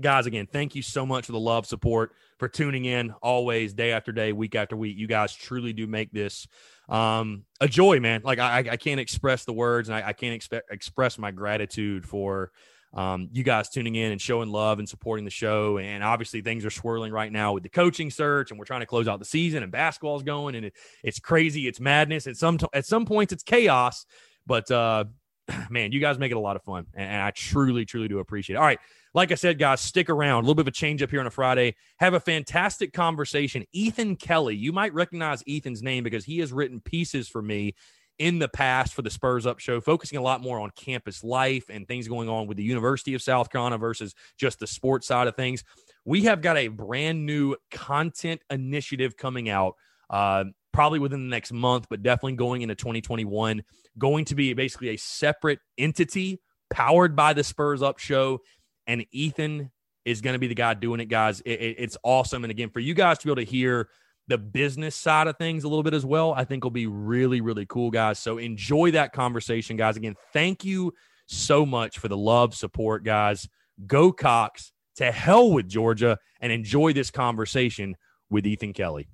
[0.00, 3.92] Guys, again, thank you so much for the love, support, for tuning in always, day
[3.92, 4.96] after day, week after week.
[4.96, 6.48] You guys truly do make this
[6.88, 8.22] um, a joy, man.
[8.24, 12.50] Like I, I can't express the words, and I, I can't express my gratitude for
[12.94, 15.78] um, you guys tuning in and showing love and supporting the show.
[15.78, 18.86] And obviously, things are swirling right now with the coaching search, and we're trying to
[18.86, 22.26] close out the season, and basketball's going, and it, it's crazy, it's madness.
[22.26, 24.06] At some t- at some points, it's chaos.
[24.46, 25.04] But uh,
[25.70, 28.54] man, you guys make it a lot of fun, and I truly, truly do appreciate
[28.54, 28.58] it.
[28.58, 28.78] All right,
[29.12, 30.38] like I said, guys, stick around.
[30.38, 31.74] A little bit of a change up here on a Friday.
[31.98, 33.64] Have a fantastic conversation.
[33.72, 37.74] Ethan Kelley, you might recognize Ethan's name because he has written pieces for me
[38.18, 41.64] in the past for the Spurs Up show, focusing a lot more on campus life
[41.68, 45.26] and things going on with the University of South Carolina versus just the sports side
[45.26, 45.64] of things.
[46.04, 49.74] We have got a brand new content initiative coming out.
[50.10, 50.44] Uh,
[50.74, 53.62] probably within the next month, but definitely going into 2021.
[53.96, 58.40] Going to be basically a separate entity powered by the Spurs Up show.
[58.86, 59.70] And Ethan
[60.04, 61.40] is going to be the guy doing it, guys.
[61.40, 62.44] It, it, it's awesome.
[62.44, 63.88] And again, for you guys to be able to hear
[64.28, 67.40] the business side of things a little bit as well, I think will be really,
[67.40, 68.18] really cool, guys.
[68.18, 69.96] So enjoy that conversation, guys.
[69.96, 70.94] Again, thank you
[71.26, 73.48] so much for the love, support, guys.
[73.86, 77.96] Go Cox to hell with Georgia and enjoy this conversation
[78.30, 79.08] with Ethan Kelley.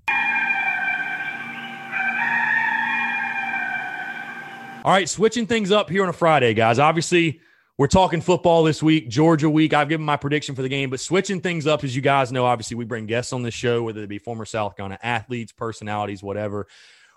[4.83, 6.79] All right, switching things up here on a Friday, guys.
[6.79, 7.41] Obviously,
[7.81, 9.73] we're talking football this week, Georgia week.
[9.73, 12.45] I've given my prediction for the game, but switching things up, as you guys know,
[12.45, 16.23] obviously we bring guests on the show, whether they be former South Carolina athletes, personalities,
[16.23, 16.67] whatever.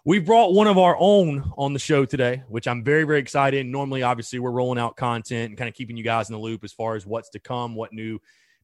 [0.05, 3.65] We brought one of our own on the show today, which I'm very, very excited.
[3.65, 6.63] Normally, obviously, we're rolling out content and kind of keeping you guys in the loop
[6.63, 8.19] as far as what's to come, what new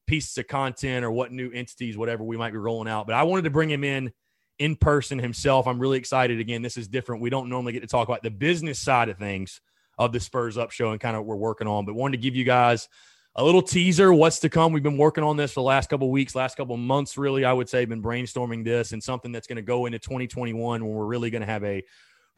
[0.08, 3.08] pieces of content or what new entities, whatever we might be rolling out.
[3.08, 4.14] But I wanted to bring him in
[4.58, 5.68] in person himself.
[5.68, 6.40] I'm really excited.
[6.40, 7.22] Again, this is different.
[7.22, 9.60] We don't normally get to talk about the business side of things
[10.00, 12.24] of the Spurs Up show and kind of what we're working on, but wanted to
[12.24, 12.88] give you guys
[13.36, 14.74] a little teaser what's to come.
[14.74, 17.46] We've been working on this for the last couple weeks, last couple months, really.
[17.46, 20.94] I would say, been brainstorming this and something that's going to go into 2021 when
[20.94, 21.84] we're really going to have a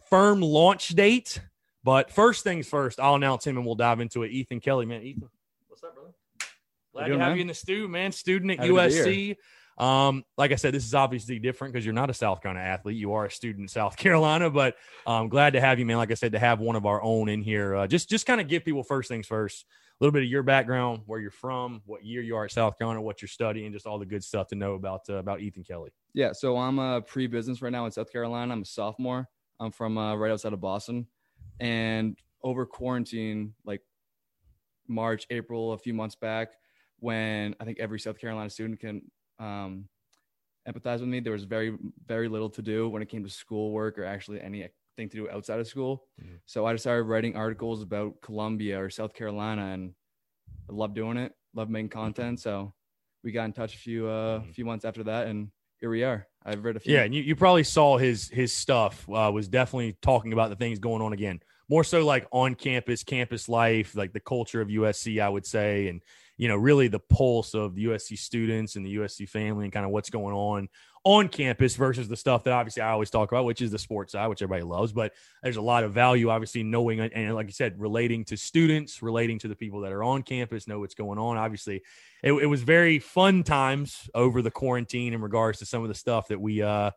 [0.09, 1.39] firm launch date.
[1.83, 4.31] But first things first, I'll announce him and we'll dive into it.
[4.31, 5.01] Ethan Kelley, man.
[5.01, 5.29] Ethan,
[5.67, 6.09] what's up, brother?
[6.93, 7.35] Glad to have man?
[7.35, 8.11] you in the stew, man.
[8.11, 9.37] Student at Happy USC.
[9.77, 12.97] Um, like I said, this is obviously different because you're not a South Carolina athlete.
[12.97, 14.75] You are a student in South Carolina, but
[15.07, 15.97] I'm um, glad to have you, man.
[15.97, 17.75] Like I said, to have one of our own in here.
[17.75, 19.65] Uh, just just kind of give people first things first,
[19.99, 22.77] a little bit of your background, where you're from, what year you are at South
[22.77, 25.63] Carolina, what you're studying, just all the good stuff to know about uh, about Ethan
[25.63, 25.91] Kelley.
[26.13, 28.53] Yeah, so I'm a pre-business right now in South Carolina.
[28.53, 29.27] I'm a sophomore.
[29.59, 31.07] I'm from uh, right outside of Boston,
[31.59, 33.81] and over quarantine, like
[34.87, 36.49] March, April, a few months back,
[36.99, 39.01] when I think every South Carolina student can
[39.41, 39.85] um,
[40.67, 41.19] empathize with me.
[41.19, 44.69] There was very, very little to do when it came to schoolwork or actually anything
[44.97, 46.05] to do outside of school.
[46.21, 46.35] Mm-hmm.
[46.45, 49.93] So I just started writing articles about Columbia or South Carolina, and
[50.69, 51.33] I love doing it.
[51.53, 52.39] Love making content.
[52.39, 52.73] So
[53.23, 54.51] we got in touch a few uh, mm-hmm.
[54.51, 56.27] few months after that, and here we are.
[56.45, 56.93] I've read a few.
[56.93, 60.55] Yeah, and you, you probably saw his his stuff uh, was definitely talking about the
[60.55, 61.41] things going on again.
[61.69, 65.87] More so like on campus, campus life, like the culture of USC, I would say,
[65.87, 66.01] and
[66.41, 69.85] you know, really the pulse of the USC students and the USC family and kind
[69.85, 70.69] of what's going on
[71.03, 74.13] on campus versus the stuff that obviously I always talk about, which is the sports
[74.13, 74.91] side, which everybody loves.
[74.91, 75.13] But
[75.43, 79.37] there's a lot of value, obviously, knowing and like you said, relating to students, relating
[79.37, 81.37] to the people that are on campus, know what's going on.
[81.37, 81.83] Obviously,
[82.23, 85.95] it, it was very fun times over the quarantine in regards to some of the
[85.95, 86.89] stuff that we uh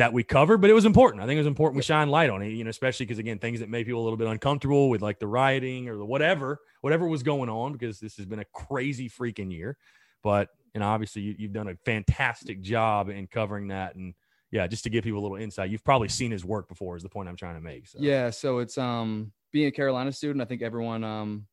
[0.00, 1.22] that we covered, but it was important.
[1.22, 3.38] I think it was important we shine light on it, you know, especially because again,
[3.38, 6.58] things that made people a little bit uncomfortable with like the rioting or the whatever,
[6.80, 9.76] whatever was going on, because this has been a crazy freaking year.
[10.22, 14.14] But you know, obviously you, have done a fantastic job in covering that, and
[14.50, 16.96] yeah, just to give people a little insight, you've probably seen his work before.
[16.96, 17.86] Is the point I'm trying to make?
[17.86, 17.98] So.
[18.00, 21.46] Yeah, so it's um being a Carolina student, I think everyone um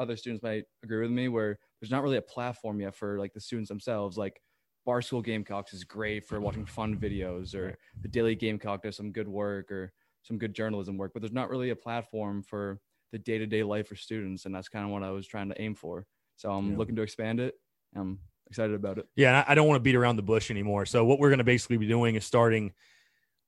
[0.00, 3.32] other students might agree with me where there's not really a platform yet for like
[3.32, 4.42] the students themselves, like
[4.86, 9.28] Barstool Gamecocks is great for watching fun videos, or the Daily Gamecock does some good
[9.28, 12.80] work or some good journalism work, but there's not really a platform for
[13.12, 15.48] the day to day life for students, and that's kind of what I was trying
[15.48, 16.06] to aim for.
[16.36, 16.78] So I'm yeah.
[16.78, 17.54] looking to expand it.
[17.94, 19.06] I'm excited about it.
[19.16, 20.86] Yeah, I don't want to beat around the bush anymore.
[20.86, 22.72] So what we're going to basically be doing is starting.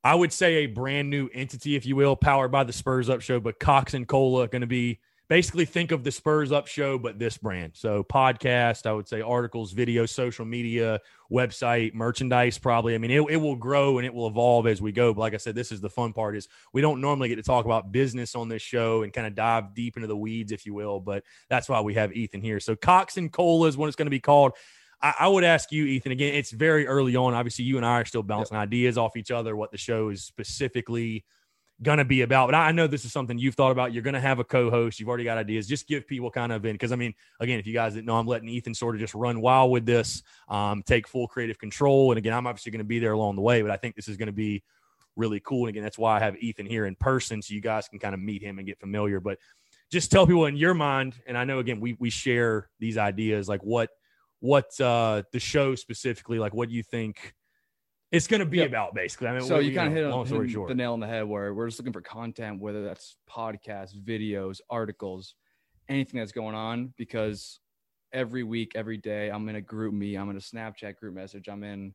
[0.05, 3.21] I would say a brand new entity, if you will, powered by the Spurs Up
[3.21, 4.99] Show, but Cox and Cola are going to be
[5.33, 7.73] basically think of the Spurs Up show, but this brand.
[7.75, 12.95] So podcast, I would say articles, video, social media, website, merchandise, probably.
[12.95, 15.15] I mean, it, it will grow and it will evolve as we go.
[15.15, 17.43] But like I said, this is the fun part is we don't normally get to
[17.43, 20.67] talk about business on this show and kind of dive deep into the weeds, if
[20.67, 21.01] you will.
[21.01, 22.61] But that's why we have Ethan here.
[22.61, 24.53] So Cox and Cola is what it's going to be called.
[25.01, 27.33] I, I would ask you, Ethan, again, it's very early on.
[27.33, 28.65] Obviously, you and I are still bouncing yep.
[28.65, 31.25] ideas off each other, what the show is specifically–
[31.83, 32.49] going to be about.
[32.49, 33.93] But I know this is something you've thought about.
[33.93, 35.01] You're going to have a co-host.
[35.01, 35.67] You've already got ideas.
[35.67, 38.17] Just give people kind of in because I mean, again, if you guys didn't know,
[38.17, 42.13] I'm letting Ethan sort of just run wild with this, um, take full creative control.
[42.13, 44.09] And again, I'm obviously going to be there along the way, but I think this
[44.09, 44.63] is going to be
[45.17, 45.63] really cool.
[45.63, 48.15] And again, that's why I have Ethan here in person, so you guys can kind
[48.15, 49.21] of meet him and get familiar.
[49.21, 49.39] But
[49.91, 53.49] just tell people in your mind, and I know again we we share these ideas,
[53.49, 53.91] like what
[54.41, 57.35] what uh the show specifically, like what do you think
[58.13, 58.69] it's going to be Yep.
[58.69, 59.29] about, basically.
[59.29, 60.69] I mean, so you kind of hit, long on, story hit short.
[60.69, 64.61] the nail on the head where we're just looking for content, whether that's podcasts, videos,
[64.71, 65.35] articles,
[65.89, 66.93] anything that's going on.
[66.97, 67.59] Because
[68.13, 71.65] every week, every day, I'm in a GroupMe, I'm in a Snapchat group message, I'm
[71.65, 71.95] in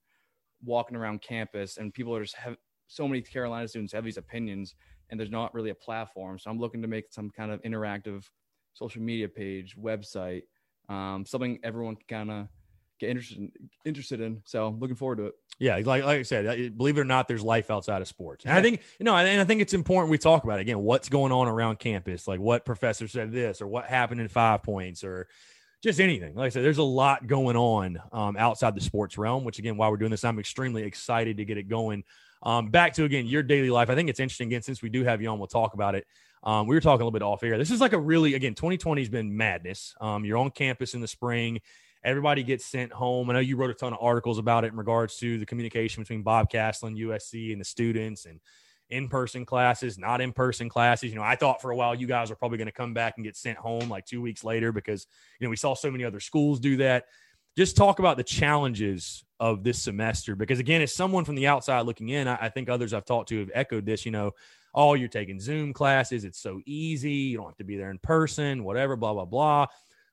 [0.64, 2.58] walking around campus, and people are just have
[2.88, 4.74] so many Carolina students have these opinions,
[5.10, 6.40] and there's not really a platform.
[6.40, 8.24] So I'm looking to make some kind of interactive
[8.74, 10.44] social media page, website,
[10.90, 12.48] um, something everyone can kind of
[13.00, 13.52] get interested in,
[13.86, 14.42] interested in.
[14.46, 15.34] So looking forward to it.
[15.60, 18.46] Yeah, like like I said, believe it or not, there's life outside of sports.
[18.46, 20.62] And I think you know, and I think it's important we talk about it.
[20.62, 24.28] again what's going on around campus, like what professor said this, or what happened in
[24.28, 25.28] five points, or
[25.82, 26.36] just anything.
[26.36, 29.44] Like I said, there's a lot going on um, outside the sports realm.
[29.44, 32.04] Which again, while we're doing this, I'm extremely excited to get it going.
[32.44, 33.90] Um, back to again your daily life.
[33.90, 36.06] I think it's interesting again since we do have you on, we'll talk about it.
[36.44, 37.58] Um, we were talking a little bit off air.
[37.58, 39.96] This is like a really again 2020 has been madness.
[40.00, 41.62] Um, you're on campus in the spring.
[42.04, 43.30] Everybody gets sent home.
[43.30, 46.04] I know you wrote a ton of articles about it in regards to the communication
[46.04, 48.40] between Bob Caslen and USC and the students and
[48.90, 51.10] in-person classes, not in-person classes.
[51.10, 53.16] You know, I thought for a while you guys are probably going to come back
[53.18, 55.08] and get sent home like two weeks later because
[55.40, 57.06] you know we saw so many other schools do that.
[57.58, 61.82] Just talk about the challenges of this semester because again, as someone from the outside
[61.82, 64.06] looking in, I, I think others I've talked to have echoed this.
[64.06, 64.32] You know,
[64.78, 66.24] oh, you're taking Zoom classes.
[66.24, 67.12] It's so easy.
[67.12, 69.66] You don't have to be there in person, whatever, blah, blah, blah.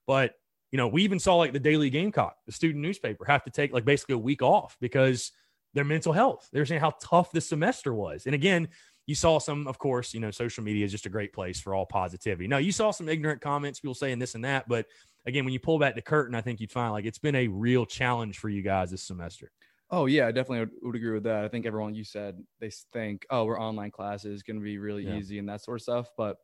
[0.06, 0.34] But,
[0.74, 3.72] you know, we even saw like the Daily Gamecock, the student newspaper, have to take
[3.72, 5.30] like basically a week off because
[5.72, 6.48] their mental health.
[6.52, 8.26] They're saying how tough this semester was.
[8.26, 8.66] And again,
[9.06, 11.76] you saw some, of course, you know, social media is just a great place for
[11.76, 12.48] all positivity.
[12.48, 14.68] No, you saw some ignorant comments, people saying this and that.
[14.68, 14.86] But
[15.26, 17.46] again, when you pull back the curtain, I think you'd find like it's been a
[17.46, 19.52] real challenge for you guys this semester.
[19.92, 21.44] Oh yeah, I definitely would, would agree with that.
[21.44, 25.06] I think everyone you said they think, oh, we're online classes going to be really
[25.06, 25.18] Yeah.
[25.18, 26.38] easy and that sort of stuff, but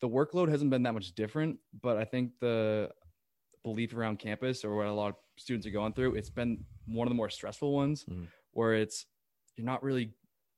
[0.00, 1.58] the workload hasn't been that much different.
[1.80, 2.90] But I think the
[3.64, 7.08] belief around campus or what a lot of students are going through, it's been one
[7.08, 8.28] of the more stressful ones, Mhm.
[8.52, 9.06] where it's
[9.56, 10.12] you're not really.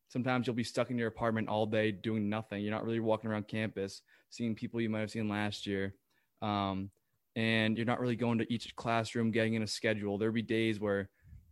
[0.09, 2.63] Sometimes you'll be stuck in your apartment all day doing nothing.
[2.63, 5.95] You're not really walking around campus, seeing people you might have seen last year.
[6.43, 6.91] Um,
[7.35, 10.17] and you're not really going to each classroom, getting in a schedule.
[10.17, 11.11] There'll be days where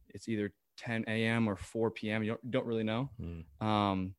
[0.09, 1.49] it's either 10 a.m.
[1.49, 2.23] or 4 p.m.
[2.23, 3.11] You don't, don't really know.
[3.21, 3.45] Mm.
[3.67, 4.15] Um,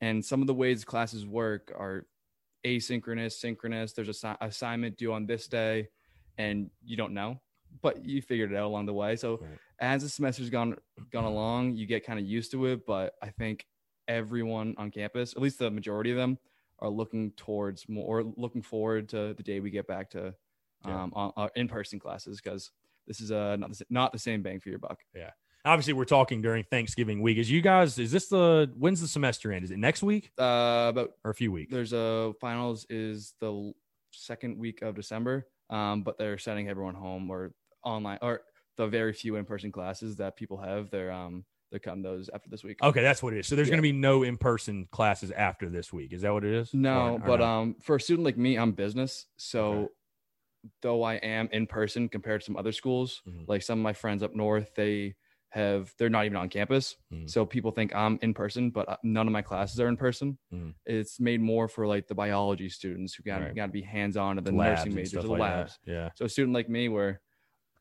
[0.00, 2.06] and some of the ways classes work are
[2.64, 3.92] asynchronous, synchronous.
[3.92, 5.88] There's a assi- assignment due on this day,
[6.38, 7.40] and you don't know,
[7.82, 9.16] but you figured it out along the way.
[9.16, 9.58] So Right.
[9.80, 10.76] as the semester's gone
[11.10, 12.86] gone along, you get kind of used to it.
[12.86, 13.66] But I think
[14.08, 16.38] everyone on campus, at least the majority of them,
[16.80, 20.34] are looking towards more, or looking forward to the day we get back to
[20.86, 21.02] Yeah.
[21.04, 22.70] um, on, on in-person classes because
[23.06, 25.00] this is uh, not the, not the same bang for your buck.
[25.14, 25.30] Yeah.
[25.66, 27.38] Obviously, we're talking during Thanksgiving week.
[27.38, 29.64] Is you guys, is this the, when's the semester end?
[29.64, 31.72] Is it next week Uh, but or a few weeks?
[31.72, 33.72] there's a finals is the
[34.10, 35.46] second week of December.
[35.70, 37.52] Um, but they're sending everyone home or
[37.82, 38.42] online or
[38.76, 40.90] the very few in-person classes that people have.
[40.90, 42.78] They're um they're cutting those after this week.
[42.82, 43.46] Okay, that's what it is.
[43.48, 43.72] So there's Yeah.
[43.72, 46.12] going to be no in-person classes after this week.
[46.12, 46.72] Is that what it is?
[46.72, 47.44] No, Or- or but no?
[47.46, 49.26] um, for a student like me, I'm business.
[49.36, 49.88] So, Okay.
[50.82, 53.48] though I am in person compared to some other schools, Mhm.
[53.48, 55.16] like some of my friends up north, they
[55.54, 56.96] have they're not even on campus.
[57.12, 57.30] Mhm.
[57.30, 60.36] So people think I'm in person, but uh, none of my classes are in person.
[60.52, 60.74] Mhm.
[60.84, 63.54] It's made more for like the biology students who got Right.
[63.54, 65.56] got to be hands on, and the Labs nursing majors, the like that.
[65.58, 65.78] labs.
[65.86, 66.10] Yeah.
[66.16, 67.20] So a student like me, where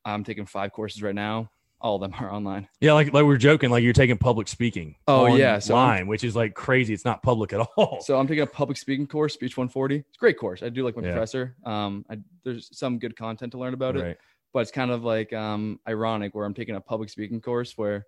[0.06, 1.50] I'm taking five courses right now,
[1.82, 2.68] all of them are online.
[2.80, 4.96] Yeah, like like we are joking, like you're taking public speaking.
[5.08, 6.94] Oh, yeah, so online, which is like crazy.
[6.94, 8.02] It's not public at all.
[8.02, 9.96] So I'm taking a public speaking course, Speech 140.
[9.96, 10.62] It's a great course.
[10.62, 11.12] I do like my Yeah.
[11.14, 11.56] professor.
[11.66, 14.18] Um, I, there's some good content to learn about it, Right.
[14.54, 18.06] But it's kind of like um ironic where I'm taking a public speaking course where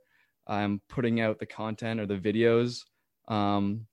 [0.47, 2.83] I'm putting out the content or the videos
[3.27, 3.87] um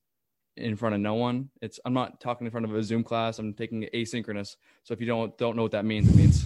[0.59, 1.48] in front of no one.
[1.62, 3.38] It's I'm not talking in front of a Zoom class.
[3.38, 4.57] I'm taking it asynchronous.
[4.84, 6.44] So if you don't don't know what that means, it means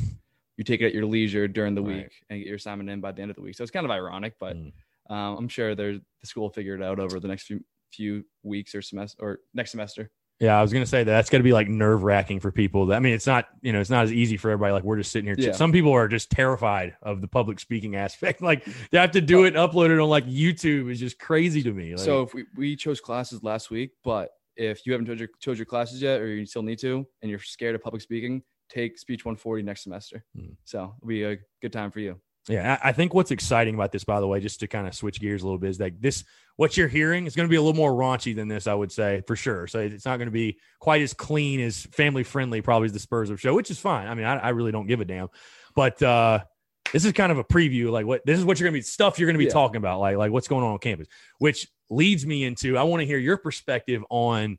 [0.57, 1.97] you take it at your leisure during the Right.
[2.05, 3.57] week and get your assignment in by the end of the week.
[3.57, 4.73] So it's kind of ironic, but Mm.
[5.11, 8.25] um, I'm sure there's the school will figure it out over the next few few
[8.43, 10.11] weeks or semester or next semester.
[10.39, 12.93] Yeah, I was gonna say that that's to be like nerve wracking for people.
[12.93, 14.73] I mean, it's not you know it's not as easy for everybody.
[14.73, 15.35] Like we're just sitting here.
[15.39, 15.53] Yeah.
[15.53, 18.41] Some people are just terrified of the public speaking aspect.
[18.47, 21.63] Like they have to do it and upload it on like YouTube is just crazy
[21.65, 21.97] to me.
[21.97, 25.29] Like, so if we, we chose classes last week, but if you haven't chose your,
[25.41, 28.43] chose your classes yet, or you still need to, and you're scared of public speaking,
[28.69, 30.25] take Speech 140 next semester.
[30.37, 30.53] Hmm.
[30.65, 32.21] So it'll be a good time for you.
[32.49, 35.21] Yeah, I think what's exciting about this, by the way, just to kind of switch
[35.21, 36.25] gears a little bit, is like this
[36.57, 38.91] what you're hearing is going to be a little more raunchy than this, I would
[38.93, 39.67] say, for sure.
[39.67, 42.99] So it's not going to be quite as clean as family friendly, probably as the
[42.99, 44.07] Spurs Up show, which is fine.
[44.07, 45.29] I mean, I, I really don't give a damn.
[45.75, 46.45] But uh
[46.93, 49.19] this is kind of a preview, like what this is what you're gonna be stuff
[49.19, 49.51] you're gonna be Yeah.
[49.51, 53.01] talking about, like like what's going on on campus, which leads me into I want
[53.01, 54.59] to hear your perspective on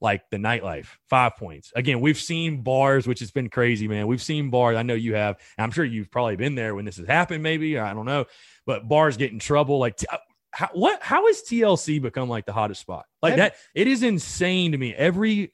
[0.00, 1.72] like the nightlife, five points.
[1.74, 4.06] Again, we've seen bars, which has been crazy, man.
[4.06, 4.76] We've seen bars.
[4.76, 5.38] I know you have.
[5.58, 7.78] I'm sure you've probably been there when this has happened, maybe.
[7.78, 8.26] I don't know.
[8.66, 9.78] But bars get in trouble.
[9.78, 10.06] Like, t-
[10.50, 13.06] how, what, how has TLC become like the hottest spot?
[13.22, 14.94] Like that, it is insane to me.
[14.94, 15.52] Every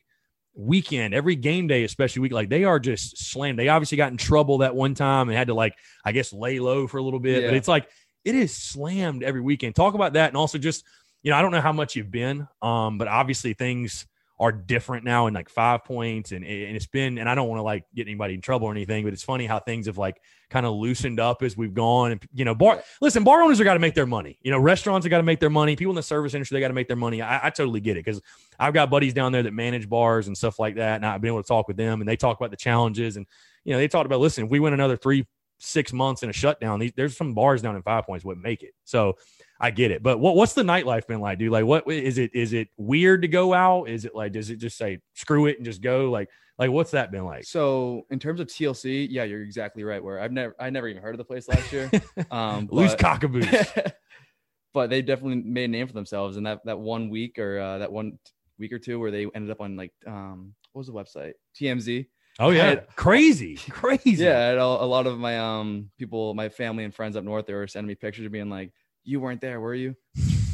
[0.55, 3.59] weekend, every game day, especially week, like they are just slammed.
[3.59, 5.75] They obviously got in trouble that one time and had to, like,
[6.05, 7.45] I guess, lay low for a little bit.
[7.47, 7.89] But it's like,
[8.25, 9.75] it is slammed every weekend.
[9.75, 10.29] Talk about that.
[10.29, 10.85] And also just,
[11.23, 14.07] you know, I don't know how much you've been, um, but obviously things
[14.41, 17.59] are different now in like five points and, and it's been and i don't want
[17.59, 20.21] to like get anybody in trouble or anything but it's funny how things have like
[20.51, 23.65] kind of loosened up as we've gone and you know bar listen bar owners are
[23.65, 24.39] got to make their money.
[24.43, 25.77] You know restaurants have got to make their money.
[25.77, 27.23] People in the service industry they got to make their money.
[27.23, 28.21] I, I totally get it because
[28.59, 31.29] i've got buddies down there that manage bars and stuff like that and i've been
[31.29, 33.27] able to talk with them and they talk about the challenges and
[33.65, 35.27] you know they talked about listen if we went another three
[35.61, 38.63] six months in a shutdown these, there's some bars down in five points would make
[38.63, 39.17] it so
[39.61, 41.53] I get it, but what what's the nightlife been like, dude?
[41.53, 42.31] Like, what is it?
[42.35, 43.91] Is it weird to go out?
[43.91, 46.11] Is it like, does it just say screw it and just go?
[46.11, 47.45] Like, like what's that been like?
[47.45, 50.03] So in terms of TLC, yeah, you're exactly right.
[50.03, 51.91] Where I've never, I never even heard of the place last year.
[52.31, 53.93] Um, Loose cockaboos.
[54.73, 57.79] but they definitely made a name for themselves And that that one week or uh,
[57.79, 58.19] that one
[58.59, 62.07] week or two where they ended up on like um what was the website TMZ.
[62.41, 64.25] Oh yeah, had- crazy, crazy.
[64.25, 67.47] Yeah, and a, a lot of my um people, my family and friends up north,
[67.47, 68.73] they were sending me pictures of being like,
[69.05, 69.95] "You weren't there, were you?"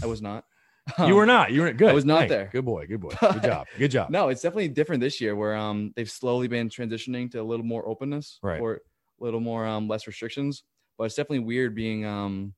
[0.03, 0.45] I was not.
[1.07, 1.51] you were not.
[1.53, 1.89] You were good.
[1.89, 2.49] I was not Hey, there.
[2.53, 2.87] Good boy.
[2.87, 3.11] Good boy.
[3.21, 3.67] Good job.
[3.79, 4.11] Good job.
[4.11, 7.67] No, it's definitely different this year where um they've slowly been transitioning to a little
[7.67, 8.61] more openness Right.
[8.61, 8.75] or
[9.21, 10.63] a little more um less restrictions.
[10.99, 12.55] But it's definitely weird being um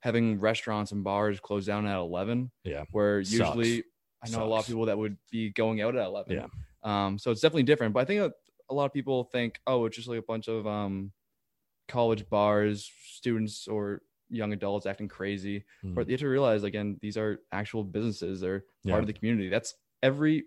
[0.00, 2.50] having restaurants and bars closed down at eleven.
[2.64, 2.84] Yeah.
[2.92, 3.32] Where Sucks.
[3.56, 3.84] usually
[4.24, 6.32] I know a lot of people that would be going out at eleven.
[6.34, 6.46] Yeah.
[6.82, 7.92] Um so it's definitely different.
[7.94, 8.32] But I think
[8.70, 11.12] a, lot of people think, oh, it's just like a bunch of um
[11.88, 15.64] college bars, students or young adults acting crazy.
[15.84, 15.94] Mm.
[15.94, 18.40] But you have to realize again, these are actual businesses.
[18.40, 18.92] They're Yeah.
[18.92, 19.48] part of the community.
[19.48, 20.44] That's every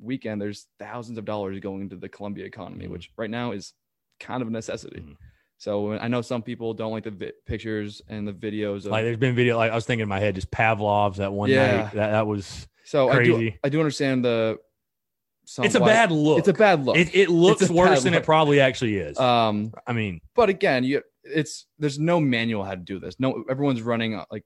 [0.00, 0.40] weekend.
[0.40, 2.90] There's thousands of dollars going into the Columbia economy, Mhm.
[2.90, 3.74] which right now is
[4.20, 5.00] kind of a necessity.
[5.00, 5.16] Mhm.
[5.58, 8.78] So I know some people don't like the vi- pictures and the videos.
[8.86, 9.56] Of, Like, there's been video.
[9.56, 11.76] Like, I was thinking in my head, just Pavlov's that one Yeah.
[11.82, 11.92] night.
[11.94, 12.66] That that was.
[12.84, 13.58] so I do, crazy.
[13.62, 14.58] I do understand the.
[15.58, 16.38] It's a bad look.
[16.38, 16.96] It's a bad look.
[16.96, 19.18] It, it looks worse than it probably actually is.
[19.18, 23.18] um, I mean, but again, you it's there's no manual how to do this.
[23.18, 24.44] No, everyone's running uh, like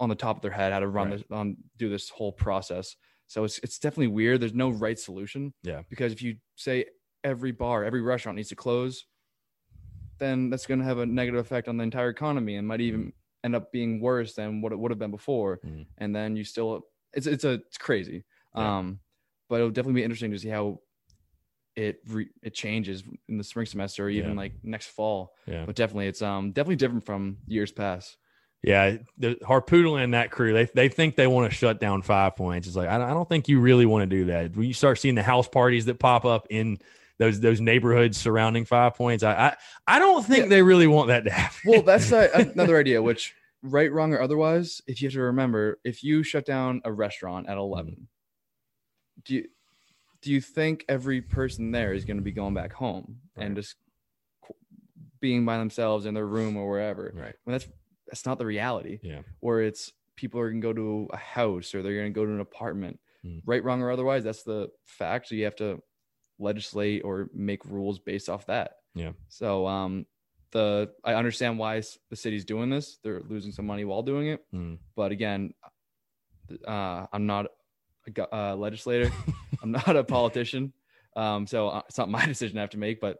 [0.00, 1.18] on the top of their head how to run Right.
[1.18, 2.96] this on do this whole process.
[3.26, 4.40] So it's it's definitely weird.
[4.40, 5.52] There's no right solution.
[5.62, 5.82] Yeah.
[5.88, 6.86] Because if you say
[7.24, 9.06] every bar, every restaurant needs to close,
[10.18, 13.12] then that's going to have a negative effect on the entire economy and might even
[13.44, 15.60] end up being worse than what it would have been before.
[15.64, 15.86] Mhm.
[15.98, 18.24] And then you still it's it's a it's crazy.
[18.56, 18.78] Yeah.
[18.78, 19.00] Um,
[19.52, 20.80] but it'll definitely be interesting to see how
[21.76, 24.36] it re- it changes in the spring semester or even Yeah.
[24.36, 25.34] like next fall.
[25.46, 25.66] Yeah.
[25.66, 28.16] But definitely it's um definitely different from years past.
[28.62, 32.34] Yeah, the Harpootlian and that crew, they they think they want to shut down Five
[32.36, 32.66] Points.
[32.66, 34.56] It's like I don't, I don't think you really want to do that.
[34.56, 36.78] When you start seeing the house parties that pop up in
[37.18, 40.48] those those neighborhoods surrounding Five Points, I I, I don't think Yeah.
[40.48, 41.58] they really want that to happen.
[41.66, 43.02] Well, that's uh, another idea.
[43.02, 46.92] Which right, wrong, or otherwise, if you have to remember, if you shut down a
[46.92, 48.06] restaurant at eleven,
[49.24, 49.44] do you
[50.22, 53.74] do you think every person there is going to be going back home and just
[55.20, 57.12] being by themselves in their room or wherever?
[57.14, 57.34] right.
[57.44, 57.66] Well, that's
[58.06, 59.00] that's not the reality.
[59.02, 59.22] Yeah.
[59.40, 62.24] Where it's people are going to go to a house or they're going to go
[62.24, 63.00] to an apartment.
[63.22, 63.38] Hmm.
[63.44, 65.28] Right, wrong, or otherwise, that's the fact.
[65.28, 65.80] So you have to
[66.38, 68.72] legislate or make rules based off that.
[68.94, 69.12] Yeah.
[69.28, 70.06] So um,
[70.52, 72.98] the I understand why the city's doing this.
[73.02, 74.44] They're losing some money while doing it.
[74.54, 74.78] Mm.
[74.96, 75.54] But again,
[76.66, 77.46] uh, I'm not
[78.06, 79.10] a uh, legislator.
[79.62, 80.72] I'm not a politician.
[81.16, 83.00] Um, so uh, it's not my decision I have to make.
[83.00, 83.18] But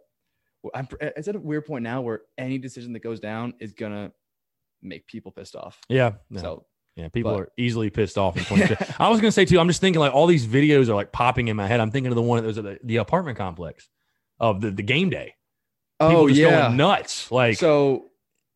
[0.75, 4.13] I'm it's at a weird point now where any decision that goes down is gonna
[4.83, 5.79] make people pissed off.
[5.89, 6.13] Yeah.
[6.31, 6.41] No.
[6.41, 6.67] So
[6.97, 7.09] yeah.
[7.09, 8.63] People but- are easily pissed off in
[8.99, 9.59] I was gonna say too.
[9.59, 11.81] I'm just thinking like all these videos are like popping in my head.
[11.81, 13.89] I'm thinking of the one that was at the, the apartment complex
[14.39, 15.35] of the, the game day.
[16.01, 16.63] People oh just yeah.
[16.63, 17.31] going nuts.
[17.31, 18.07] Like so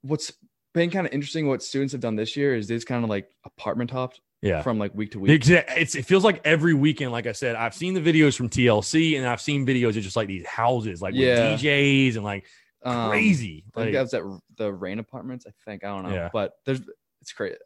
[0.03, 0.33] what's
[0.75, 3.29] been kind of interesting what students have done this year is this kind of like
[3.45, 4.63] apartment hopped yeah.
[4.63, 5.49] from like week to week.
[5.49, 9.17] It's, it feels like every weekend, like I said, I've seen the videos from TLC
[9.17, 11.53] and I've seen videos of just like these houses, like Yeah.
[11.53, 12.45] with DJs and like
[12.85, 13.65] Um, crazy.
[13.75, 14.23] I think Like, that was at
[14.57, 15.47] the rain apartments.
[15.47, 16.31] I think I don't know, Yeah.
[16.33, 16.81] but there's
[17.23, 17.57] it's crazy.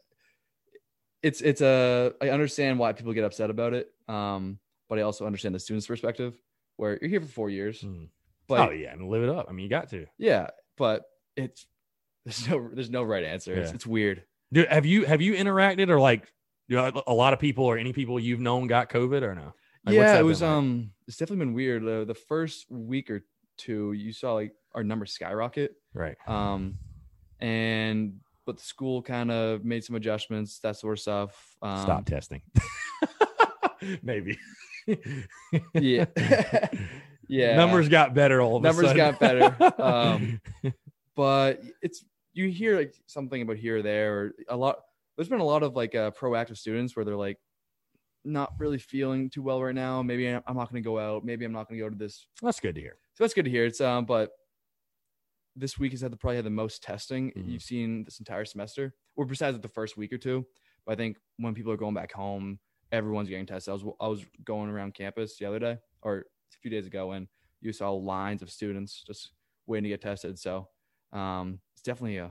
[1.22, 4.58] It's it's a I understand why people get upset about it, um,
[4.88, 6.34] but I also understand the student's perspective
[6.76, 8.04] where you're here for four years, Hmm.
[8.48, 9.46] but oh yeah, and live it up.
[9.48, 10.06] I mean, you got to.
[10.16, 10.48] yeah,
[10.78, 11.04] but
[11.36, 11.66] it's
[12.24, 13.52] there's no there's no right answer.
[13.54, 14.24] It's, it's weird.
[14.52, 16.32] Dude, have you have you interacted or like
[16.70, 19.52] you know, a lot of people or any people you've known got COVID or no?
[19.84, 20.50] Like, yeah, it was like?
[20.50, 21.84] um it's definitely been weird.
[22.06, 23.24] The first week or
[23.58, 25.74] two, you saw like our numbers skyrocket.
[25.94, 26.16] right.
[26.28, 26.78] um
[27.40, 32.06] and but the school kind of made some adjustments that sort of stuff um Stop
[32.06, 32.40] testing.
[34.02, 34.38] Maybe.
[35.74, 36.04] Yeah.
[37.28, 37.56] yeah.
[37.56, 39.56] Numbers got better all of a Numbers got better.
[39.82, 40.40] Um,
[41.16, 44.82] but it's you hear like something about here or there or a lot
[45.20, 47.36] there's been a lot of like uh, proactive students where they're like
[48.24, 50.02] not really feeling too well right now.
[50.02, 51.26] Maybe i'm not going to go out.
[51.26, 52.96] Maybe i'm not going to go to this That's good to hear.
[53.12, 53.66] so that's good to hear.
[53.66, 54.30] It's um but
[55.54, 57.50] this week has had the probably had the most testing Mhm.
[57.52, 58.94] you've seen this entire semester.
[59.16, 60.46] Or besides the first week or two
[60.86, 62.58] but i think when people are going back home
[62.90, 63.72] everyone's getting tested.
[63.72, 67.12] I was i was going around campus the other day or a few days ago
[67.12, 67.28] and
[67.60, 69.32] you saw lines of students just
[69.66, 70.38] waiting to get tested.
[70.38, 70.68] So
[71.12, 72.30] um it's definitely a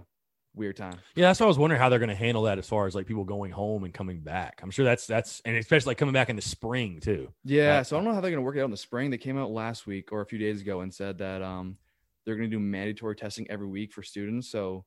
[0.56, 2.68] weird time Yeah, that's what I was wondering how they're going to handle that as
[2.68, 4.60] far as like people going home and coming back.
[4.64, 7.32] I'm sure that's that's and especially like coming back in the spring too.
[7.44, 8.78] Yeah, Uh, so I don't know how they're going to work it out in the
[8.78, 9.10] spring.
[9.12, 11.78] They came out last week or a few days ago and said that um,
[12.26, 14.50] they're going to do mandatory testing every week for students.
[14.50, 14.86] So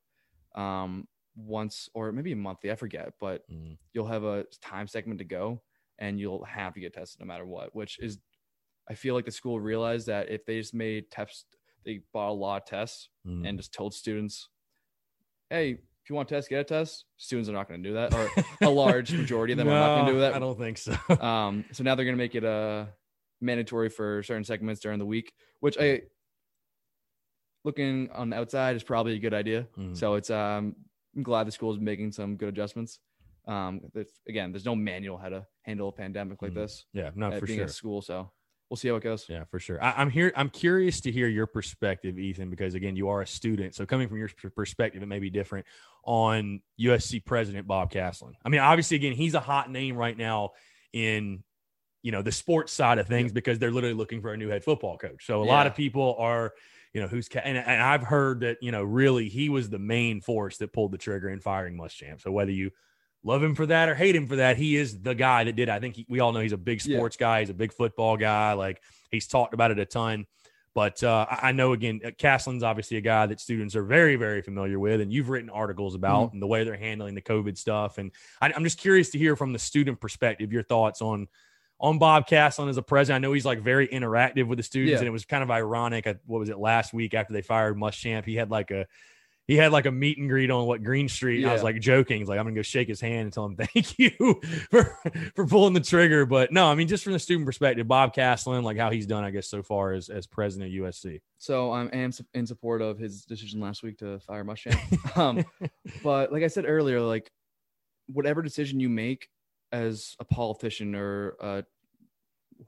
[0.54, 1.06] um,
[1.36, 3.78] once or maybe a monthly, I forget, but Mm.
[3.92, 5.62] you'll have a time segment to go
[5.98, 7.74] and you'll have to get tested no matter what.
[7.74, 8.18] Which is,
[8.88, 11.46] I feel like the school realized that if they just made tests,
[11.84, 13.48] they bought a lot of tests Mm.
[13.48, 14.48] and just told students,
[15.52, 17.94] "Hey, if you want a test, get a test." Students are not going to do
[17.94, 18.28] that, or
[18.60, 20.34] a large majority of them are not going to do that.
[20.34, 20.96] I don't think so.
[21.20, 22.86] Um, so now they're going to make it uh,
[23.40, 26.02] mandatory for certain segments during the week, which I,
[27.64, 29.66] looking on the outside, is probably a good idea.
[29.78, 29.96] Mm.
[29.96, 30.74] So it's um,
[31.16, 32.98] I'm glad the school is making some good adjustments.
[33.46, 33.80] Um,
[34.28, 36.56] again, there's no manual how to handle a pandemic like Mm.
[36.56, 37.66] this yeah, no, at for being sure.
[37.66, 38.00] at school.
[38.02, 38.30] So
[38.72, 39.26] we'll see how it goes.
[39.28, 39.84] Yeah, for sure.
[39.84, 40.32] I, I'm here.
[40.34, 43.74] I'm curious to hear your perspective, Ethan, because again, you are a student.
[43.74, 45.66] So coming from your perspective, it may be different
[46.04, 48.32] on USC President Bob Caslen.
[48.42, 50.52] I mean, obviously, again, he's a hot name right now
[50.94, 51.44] in
[52.00, 54.64] you know the sports side of things because they're literally looking for a new head
[54.64, 55.26] football coach.
[55.26, 56.54] So a lot of people are.
[56.94, 60.20] You know who's and, and I've heard that you know really he was the main
[60.20, 62.20] force that pulled the trigger in firing Muschamp.
[62.20, 62.70] So whether you
[63.24, 65.68] love him for that or hate him for that, he is the guy that did.
[65.68, 65.72] it.
[65.72, 66.96] I think he, we all know he's a big Yeah.
[66.98, 67.40] sports guy.
[67.40, 68.52] He's a big football guy.
[68.54, 70.26] Like he's talked about it a ton.
[70.74, 74.40] But uh, I know again, uh, Caslen's obviously a guy that students are very, very
[74.40, 77.98] familiar with, and you've written articles about and the way they're handling the COVID stuff.
[77.98, 78.10] And
[78.40, 81.28] I, I'm just curious to hear from the student perspective your thoughts on
[81.78, 83.22] on Bob Caslen as a president.
[83.22, 84.98] I know he's like very interactive with the students, Yeah.
[85.00, 86.06] and it was kind of ironic.
[86.24, 88.24] What was it last week after they fired Muschamp?
[88.24, 88.86] He had like a
[89.52, 91.42] he had like a meet and greet on what Green Street.
[91.42, 92.20] and I was like joking.
[92.20, 94.40] He's like, I'm gonna go shake his hand and tell him thank you
[94.70, 94.98] for
[95.36, 96.24] for pulling the trigger.
[96.24, 99.24] But no, I mean, just from the student perspective, Bob Caslen, like how he's done,
[99.24, 101.20] I guess, so far as as president of USC.
[101.36, 105.16] So I'm am in support of his decision last week to fire Muschamp.
[105.18, 105.44] um,
[106.02, 107.30] but like I said earlier, like
[108.06, 109.28] whatever decision you make
[109.70, 111.62] as a politician or uh,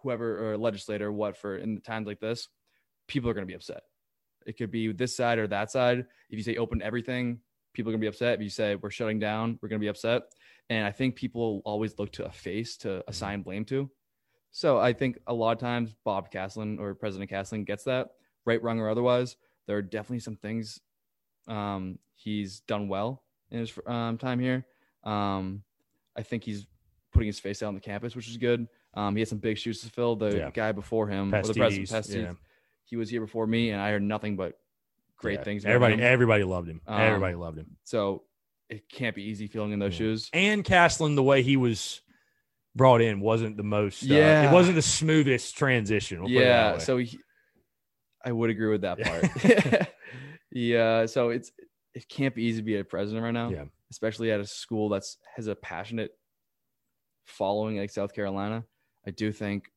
[0.02, 2.48] whoever or a legislator, what for in times like this,
[3.08, 3.84] people are to be upset.
[4.46, 6.00] It could be this side or that side.
[6.30, 7.40] If you say open everything,
[7.72, 8.34] people are going to be upset.
[8.34, 10.22] If you say we're shutting down, we're going to be upset.
[10.70, 13.90] And I think people always look to a face to assign blame to.
[14.50, 18.10] So I think a lot of times Bob Caslen or President Caslen gets that
[18.46, 19.36] right, wrong, or otherwise.
[19.66, 20.80] There are definitely some things
[21.48, 24.66] um, he's done well in his um, time here.
[25.02, 25.62] Um,
[26.16, 26.66] I think he's
[27.12, 28.68] putting his face out on the campus, which is good.
[28.94, 30.16] Um, he had some big shoes to fill.
[30.16, 30.50] The Yeah.
[30.50, 32.32] guy before him, or the president, Pastides, yeah.
[32.84, 34.54] He was here before me, and I heard nothing but
[35.18, 35.44] great Yeah.
[35.44, 35.64] things.
[35.64, 36.00] Everybody, him.
[36.00, 36.80] everybody loved him.
[36.86, 37.76] Um, everybody loved him.
[37.84, 38.24] So
[38.68, 39.98] it can't be easy feeling in those Yeah.
[39.98, 40.30] shoes.
[40.32, 42.00] And Caslen, the way he was
[42.74, 44.02] brought in wasn't the most.
[44.02, 44.50] Uh, Yeah.
[44.50, 46.18] it wasn't the smoothest transition.
[46.20, 47.18] we'll put it that yeah so he,
[48.24, 49.88] i would agree with that part
[50.50, 51.52] yeah so it's
[51.94, 53.64] it can't be easy to be a president right now Yeah.
[53.92, 56.10] especially at a school that's has a passionate
[57.26, 58.64] following like south carolina
[59.06, 59.70] i do think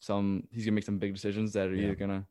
[0.00, 1.84] some he's gonna make some big decisions that are Yeah.
[1.84, 2.26] either gonna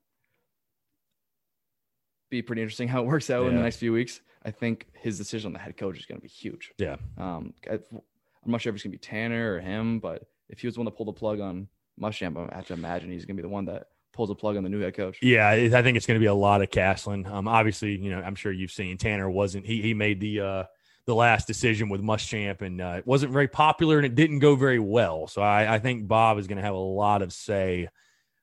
[2.30, 5.18] be pretty interesting how it works out in the next few weeks i think his
[5.18, 6.98] decision on the head coach is gonna be huge Yeah.
[7.18, 10.68] um I, i'm not sure if it's gonna be tanner or him but if he
[10.68, 11.68] was the one to pull the plug on
[12.02, 14.64] Muschamp, I have to imagine he's gonna be the one that pulls the plug on
[14.64, 15.20] the new head coach.
[15.22, 17.28] Yeah, I think it's going to be a lot of Caslen.
[17.30, 20.64] Um, obviously, you know, I'm sure you've seen Tanner wasn't he he made the uh
[21.10, 24.56] the last decision with Muschamp and uh, it wasn't very popular and it didn't go
[24.56, 25.26] very well.
[25.26, 27.90] So I, I think Bob is going to have a lot of say.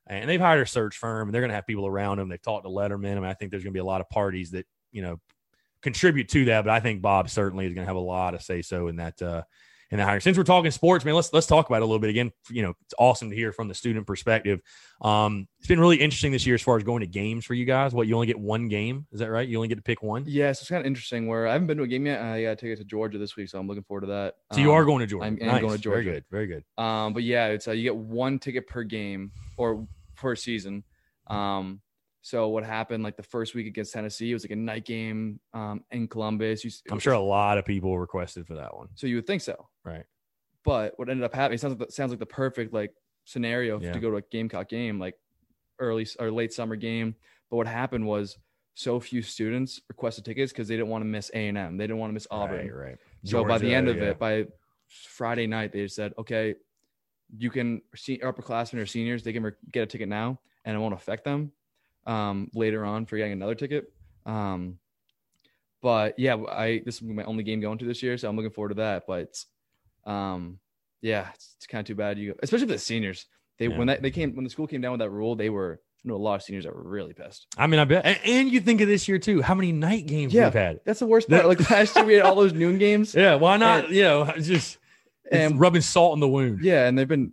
[0.09, 2.29] And they've hired a search firm and they're going to have people around them.
[2.29, 3.13] They've talked to Letterman.
[3.13, 5.21] I mean, I think there's going to be a lot of parties that you know
[5.81, 6.65] contribute to that.
[6.65, 8.97] But I think Bob certainly is going to have a lot of say so in
[8.97, 9.43] that uh,
[9.91, 10.21] the hire.
[10.21, 12.33] Since we're talking sports, man, let's let's talk about it a little bit again.
[12.51, 14.61] You know, it's awesome to hear from the student perspective.
[15.01, 17.65] Um, it's been really interesting this year as far as going to games for you
[17.65, 17.93] guys.
[17.95, 19.47] What you only get one game, is that right?
[19.49, 20.25] You only get to pick one.
[20.27, 21.27] Yeah, so it's kind of interesting.
[21.29, 22.21] Where I haven't been to a game yet.
[22.21, 24.35] I got to take it to Georgia this week, so I'm looking forward to that.
[24.53, 25.25] So you Um, are going to Georgia.
[25.25, 25.61] I'm- nice.
[25.61, 26.03] going to Georgia.
[26.03, 26.25] Very good.
[26.31, 26.65] Very good.
[26.83, 30.83] Um, but yeah, it's uh, you get one ticket per game or per season.
[31.29, 31.81] Um,
[32.23, 34.31] so what happened like the first week against Tennessee?
[34.31, 36.57] It was like a night game um, in Columbia.
[36.61, 38.89] You, I'm sure a lot of people requested for that one.
[38.97, 40.05] So you would think so, Right.
[40.65, 42.93] But what ended up happening sounds like the, sounds like the perfect like
[43.25, 43.93] scenario Yeah.
[43.93, 45.15] to go to a Gamecock game, like
[45.79, 47.15] early or late summer game.
[47.51, 48.37] But what happened was
[48.75, 51.77] so few students requested tickets because they didn't want to miss A and M.
[51.77, 52.67] They didn't want to miss Auburn.
[52.67, 52.99] Right, right.
[53.25, 54.11] So by the end of yeah.
[54.11, 54.47] it, by
[54.89, 56.57] Friday night, they said, okay,
[57.37, 60.79] you can se- upperclassmen or seniors, they can re- get a ticket now, and it
[60.79, 61.53] won't affect them
[62.07, 63.93] um, later on for getting another ticket.
[64.27, 64.79] Um,
[65.83, 68.37] but yeah, I this will be my only game going to this year, so I'm
[68.37, 69.05] looking forward to that.
[69.07, 69.43] But
[70.07, 70.59] um,
[71.03, 73.27] yeah, it's, it's kind of too bad you, especially for the seniors.
[73.59, 73.79] They Yeah.
[73.79, 76.09] when that they came when the school came down with that rule, they were I
[76.09, 77.47] know a lot of seniors that were really pissed.
[77.59, 78.05] I mean, I bet.
[78.07, 79.43] And, and you think of this year too.
[79.43, 80.45] How many night games Yeah.
[80.45, 80.81] we've had?
[80.85, 81.47] That's the worst part.
[81.47, 83.15] Like last year, we had all those noon games.
[83.15, 83.87] Yeah, why not?
[83.87, 84.79] And- you know, just
[85.33, 86.61] And- rubbing salt in the wound.
[86.63, 87.33] Yeah, and they've been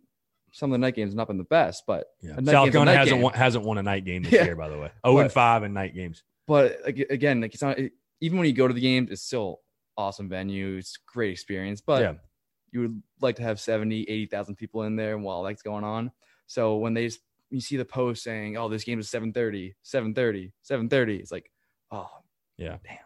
[0.54, 2.36] some of the night games have not been the best, but Yeah.
[2.46, 3.22] South Carolina hasn't game.
[3.24, 4.46] won, hasn't won a night game this Yeah.
[4.46, 4.92] year, by the way.
[5.04, 6.24] Oh and five in night games.
[6.48, 7.78] but again, like it's not
[8.22, 9.60] even when you go to the games, it's still
[9.98, 10.78] awesome venue.
[10.78, 12.14] It's great experience, but Yeah.
[12.74, 16.12] You would like to have 70, 80,000 people in there while that's going on.
[16.48, 17.10] So when they
[17.50, 21.50] you see the post saying, "Oh, this game is 7:30, 7:30, 7:30," it's like,
[21.92, 22.10] "Oh,
[22.58, 22.98] yeah, damn."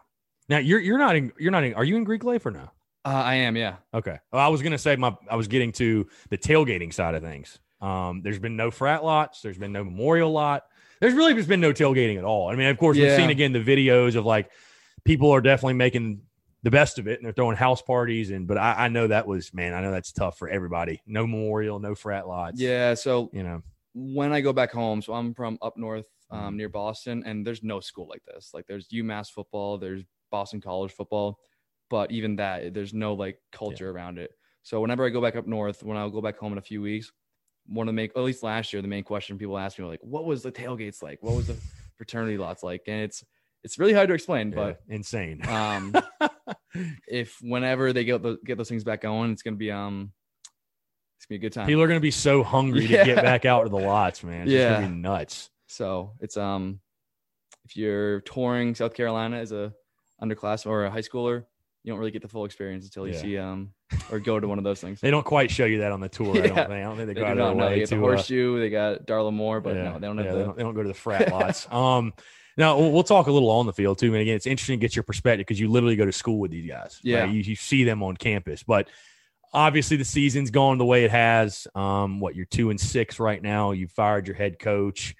[0.48, 1.74] Now you're you're not in you're not in.
[1.74, 2.70] Are you in Greek Life or no?
[3.04, 4.18] uh, I am, yeah." Okay.
[4.32, 7.58] Well, I was gonna say my I was getting to the tailgating side of things.
[7.80, 9.42] Um, there's been no frat lots.
[9.42, 10.64] There's been no memorial lot.
[11.00, 12.48] There's really just been no tailgating at all.
[12.48, 14.50] I mean, of course, we've seen again the videos of like
[15.04, 16.22] people are definitely making
[16.62, 19.26] the best of it and they're throwing house parties and but I, I know that
[19.26, 21.00] was man, I know that's tough for everybody.
[21.06, 22.60] No memorial, no frat lots.
[22.60, 23.62] Yeah, so You know.
[23.94, 26.44] when I go back home, so I'm from up north, Mm-hmm.
[26.44, 28.50] um, near Boston, and there's no school like this.
[28.52, 31.38] Like there's UMass football, there's Boston College football,
[31.88, 34.32] but even that, there's no like culture around it.
[34.62, 36.82] So whenever I go back up north, when I'll go back home in a few
[36.82, 37.10] weeks,
[37.66, 39.90] one of the main, at least last year, the main question people ask me were
[39.90, 41.22] like, "What was the tailgates like?
[41.22, 41.56] What was the
[41.96, 43.24] fraternity lots like?" And it's
[43.64, 45.46] it's really hard to explain, Yeah, but insane.
[45.48, 45.94] um,
[47.08, 50.12] if whenever they get those, get those things back going, it's gonna be um,
[51.18, 51.66] it's gonna be a good time.
[51.66, 52.98] People are gonna be so hungry Yeah.
[52.98, 54.42] to get back out to the lots, man.
[54.42, 54.74] It's just Yeah.
[54.76, 55.50] gonna be nuts.
[55.66, 56.80] So it's um,
[57.64, 59.72] if you're touring South Carolina as a
[60.22, 61.44] underclass or a high schooler,
[61.82, 63.20] you don't really get the full experience until you Yeah.
[63.20, 63.74] see um
[64.12, 65.00] or go to one of those things.
[65.00, 66.36] They don't quite show you that on the tour.
[66.36, 66.66] I don't Yeah.
[66.66, 66.70] think.
[66.72, 67.66] I don't think they, They go out of their know.
[67.66, 68.60] way They the to, uh, horseshoe.
[68.60, 70.38] they got Darla Moore, but no, they don't have yeah, the.
[70.38, 71.70] they, don't, they don't go to the frat lots.
[71.72, 72.12] Um,
[72.56, 74.12] now we'll, we'll talk a little on the field too.
[74.12, 76.50] And again, it's interesting to get your perspective because you literally go to school with
[76.50, 76.98] these guys.
[77.02, 77.20] Yeah.
[77.20, 77.30] right?
[77.30, 78.88] You, you see them on campus, but
[79.54, 81.66] obviously the season's gone the way it has.
[81.74, 83.70] Um, what you're two and six right now.
[83.72, 85.14] You fired your head coach.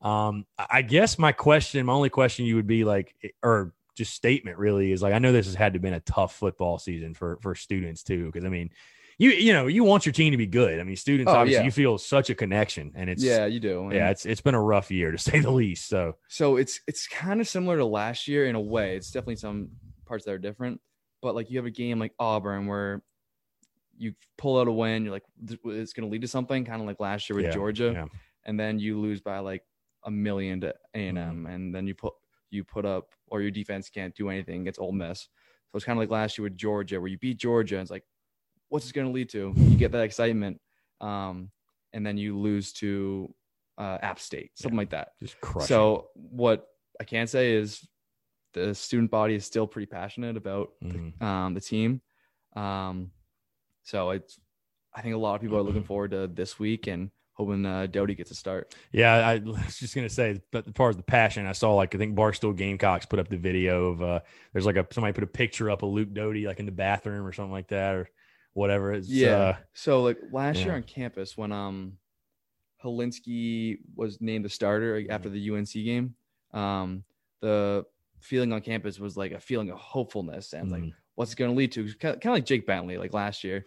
[0.00, 4.14] Um, I I guess my question, my only question, you would be like, or just
[4.14, 7.14] statement really is like, I know this has had to been a tough football season
[7.14, 8.70] for for students too, because I mean.
[9.18, 10.80] You, you know you want your team to be good.
[10.80, 11.64] I mean, students Oh, obviously yeah.
[11.66, 13.82] you feel such a connection, and it's yeah, you do.
[13.84, 15.86] And yeah, it's it's been a rough year to say the least.
[15.86, 18.96] So So it's it's kind of similar to last year in a way.
[18.96, 19.68] It's definitely some
[20.06, 20.80] parts that are different,
[21.20, 23.02] but like you have a game like Auburn where
[23.98, 26.86] you pull out a win, you're like it's going to lead to something, kind of
[26.88, 28.06] like last year with Yeah, Georgia, yeah.
[28.44, 29.62] and then you lose by like
[30.04, 31.46] a million to A and Mm-hmm.
[31.46, 32.14] M, and then you put
[32.52, 35.20] you put up or your defense can't do anything against Ole Miss.
[35.22, 37.90] So it's kind of like last year with Georgia, where you beat Georgia, and it's
[37.90, 38.04] like,
[38.68, 39.52] what's this going to lead to?
[39.56, 40.60] You get that excitement,
[41.00, 41.50] um,
[41.92, 43.34] and then you lose to
[43.78, 45.12] uh, App State, something like that.
[45.22, 45.68] just crush.
[45.68, 46.66] So what
[47.00, 47.86] I can say is
[48.52, 51.20] the student body is still pretty passionate about Mhm.
[51.22, 52.02] um, the team.
[52.54, 53.12] Um,
[53.82, 54.38] so it's
[54.94, 57.86] I think a lot of people are looking forward to this week and hoping uh,
[57.86, 58.74] Doty gets a start.
[58.92, 61.94] yeah, I was just gonna say, but as far as the passion, I saw like
[61.94, 64.20] I think Barstool Gamecocks put up the video of uh,
[64.52, 67.26] there's like a somebody put a picture up of Luke Doty like in the bathroom
[67.26, 68.08] or something like that or
[68.54, 68.92] whatever.
[68.92, 69.30] It's, Yeah.
[69.36, 71.98] uh, So like last year on campus when um
[72.84, 76.14] Hilinski was named the starter like, after the UNC game,
[76.52, 77.04] um
[77.40, 77.84] the
[78.20, 80.92] feeling on campus was like a feeling of hopefulness and like mhm.
[81.14, 81.92] what's it going to lead to?
[81.94, 83.64] Kind of like Jake Bentley, like last year.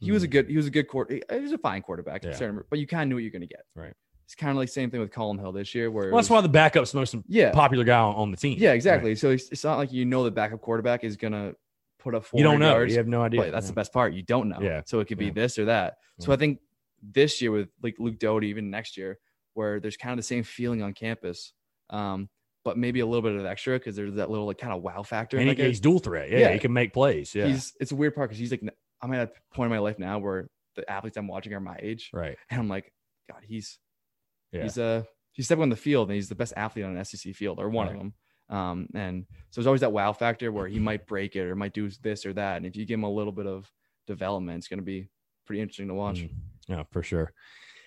[0.00, 0.30] He was a Mhm.
[0.30, 1.10] good, he was a good court.
[1.10, 2.52] He was a fine quarterback, Yeah.
[2.70, 3.64] but you kind of knew what you're going to get.
[3.74, 3.94] Right.
[4.24, 6.36] It's kind of like same thing with Collin Hill this year, where well, that's was-
[6.36, 8.56] why the backup's the most yeah, popular guy on, on the team.
[8.60, 8.74] yeah, Right.
[8.76, 9.14] exactly.
[9.14, 11.56] So it's, it's not like you know the backup quarterback is going to
[11.98, 12.70] put up four You don't know.
[12.72, 12.92] yards.
[12.92, 13.50] You have no idea.
[13.50, 14.12] That's the best part.
[14.14, 14.60] You don't know.
[14.60, 14.82] Yeah.
[14.86, 15.32] So it could be Yeah.
[15.32, 15.96] this or that.
[16.20, 16.34] So Yeah.
[16.34, 16.60] I think
[17.02, 19.18] this year with like Luke Doty, even next year,
[19.54, 21.52] where there's kind of the same feeling on campus,
[21.90, 22.28] um,
[22.64, 25.02] but maybe a little bit of extra because there's that little like kind of wow
[25.02, 25.38] factor.
[25.38, 26.30] and he, he's dual threat.
[26.30, 26.52] Yeah, Yeah.
[26.52, 27.34] he can make plays.
[27.34, 28.62] Yeah, He's it's a weird part because he's like
[29.02, 31.76] I'm at a point in my life now where the athletes I'm watching are my
[31.80, 32.36] age, right.
[32.50, 32.92] and I'm like,
[33.30, 33.78] God, he's
[34.52, 34.62] Yeah.
[34.64, 37.34] he's uh he's stepping on the field and he's the best athlete on an SEC
[37.34, 37.94] field or one Right.
[37.96, 38.14] of them.
[38.50, 41.74] Um, and so there's always that wow factor where he might break it or might
[41.74, 42.56] do this or that.
[42.56, 43.70] And if you give him a little bit of
[44.06, 45.08] development, it's going to be
[45.46, 46.20] pretty interesting to watch.
[46.20, 46.30] Mhm.
[46.66, 47.32] Yeah, for sure.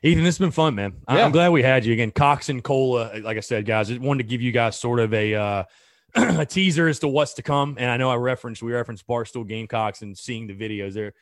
[0.03, 0.93] Ethan, this has been fun, man.
[1.07, 1.25] I- Yeah.
[1.25, 2.11] I'm glad we had you again.
[2.11, 5.13] Cox and Cola, like I said, guys, just wanted to give you guys sort of
[5.13, 5.63] a uh,
[6.15, 7.75] a teaser as to what's to come.
[7.79, 11.13] And I know I referenced we referenced Barstool Gamecocks and seeing the videos there.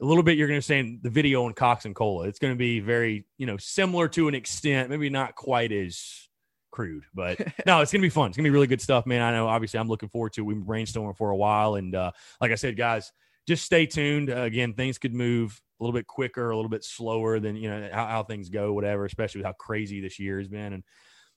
[0.00, 2.28] a little bit you're going to say the video on Cox and Cola.
[2.28, 6.28] It's going to be very, you know, similar to an extent, maybe not quite as
[6.70, 8.28] crude, but no, it's going to be fun.
[8.28, 9.22] It's going to be really good stuff, man.
[9.22, 10.44] I know obviously I'm looking forward to it.
[10.44, 13.12] We've been brainstorming for a while and uh like I said, guys,
[13.48, 14.30] just stay tuned.
[14.30, 17.68] Uh, again, things could move a little bit quicker, a little bit slower than, you
[17.68, 20.84] know, how, how things go, whatever, especially with how crazy this year has been and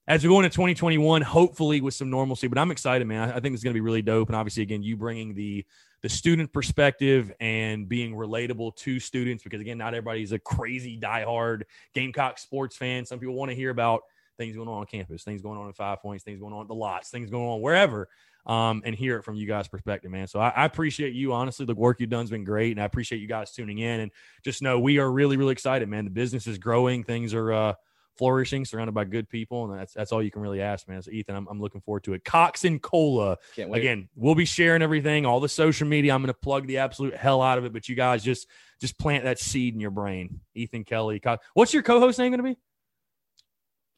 [0.10, 2.48] as we go into 2021, hopefully with some normalcy.
[2.48, 3.30] But I'm excited, man.
[3.30, 4.28] I, think it's going to be really dope.
[4.28, 5.66] And obviously, again, you bringing the
[6.02, 11.64] the student perspective and being relatable to students because again, not everybody's a crazy diehard
[11.94, 13.06] Gamecock sports fan.
[13.06, 14.02] Some people want to hear about
[14.38, 16.68] things going on on campus, things going on in Five Points, things going on at
[16.70, 18.08] the lots, things going on wherever,
[18.48, 20.26] um, and hear it from you guys' perspective, man.
[20.26, 21.34] So I, I appreciate you.
[21.34, 24.00] Honestly, the work you've done's been great, and I appreciate you guys tuning in.
[24.00, 24.12] And
[24.44, 26.06] just know we are really, really excited, man.
[26.06, 27.04] The business is growing.
[27.04, 27.54] Things are.
[27.54, 27.74] Uh,
[28.18, 31.02] flourishing, surrounded by good people, and that's that's all you can really ask, man.
[31.02, 32.24] So Ethan, I'm, I'm looking forward to it.
[32.26, 33.38] Cox and Cola.
[33.78, 36.14] Again, we'll be sharing everything, all the social media.
[36.14, 38.48] I'm going to plug the absolute hell out of it, but you guys just
[38.82, 40.42] just plant that seed in your brain.
[40.56, 41.20] Ethan Kelley.
[41.20, 42.58] Co- What's your co-host name going to be?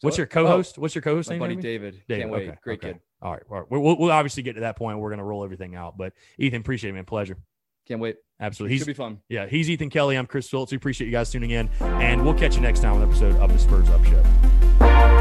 [0.02, 0.76] What's your co-host?
[0.78, 1.40] Oh, what's your co-host name?
[1.40, 1.56] buddy?
[1.56, 2.02] David.
[2.08, 2.50] David, Can't wait.
[2.50, 2.94] okay, Great okay.
[2.94, 3.02] kid.
[3.22, 3.66] All right, all right.
[3.70, 4.98] We'll, we'll obviously get to that point.
[4.98, 7.06] We're going to roll everything out, but Ethan, appreciate it, man.
[7.06, 7.38] Pleasure.
[7.92, 8.16] Can't wait.
[8.40, 8.74] Absolutely.
[8.74, 9.20] He's, Should be fun.
[9.28, 10.18] yeah, he's Ethan Kelley.
[10.18, 10.72] I'm Chris Phillips.
[10.72, 13.36] We appreciate you guys tuning in, and we'll catch you next time on an episode
[13.36, 15.21] of the Spurs Up Show.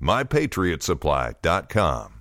[0.00, 2.17] MyPatriotSupply.com.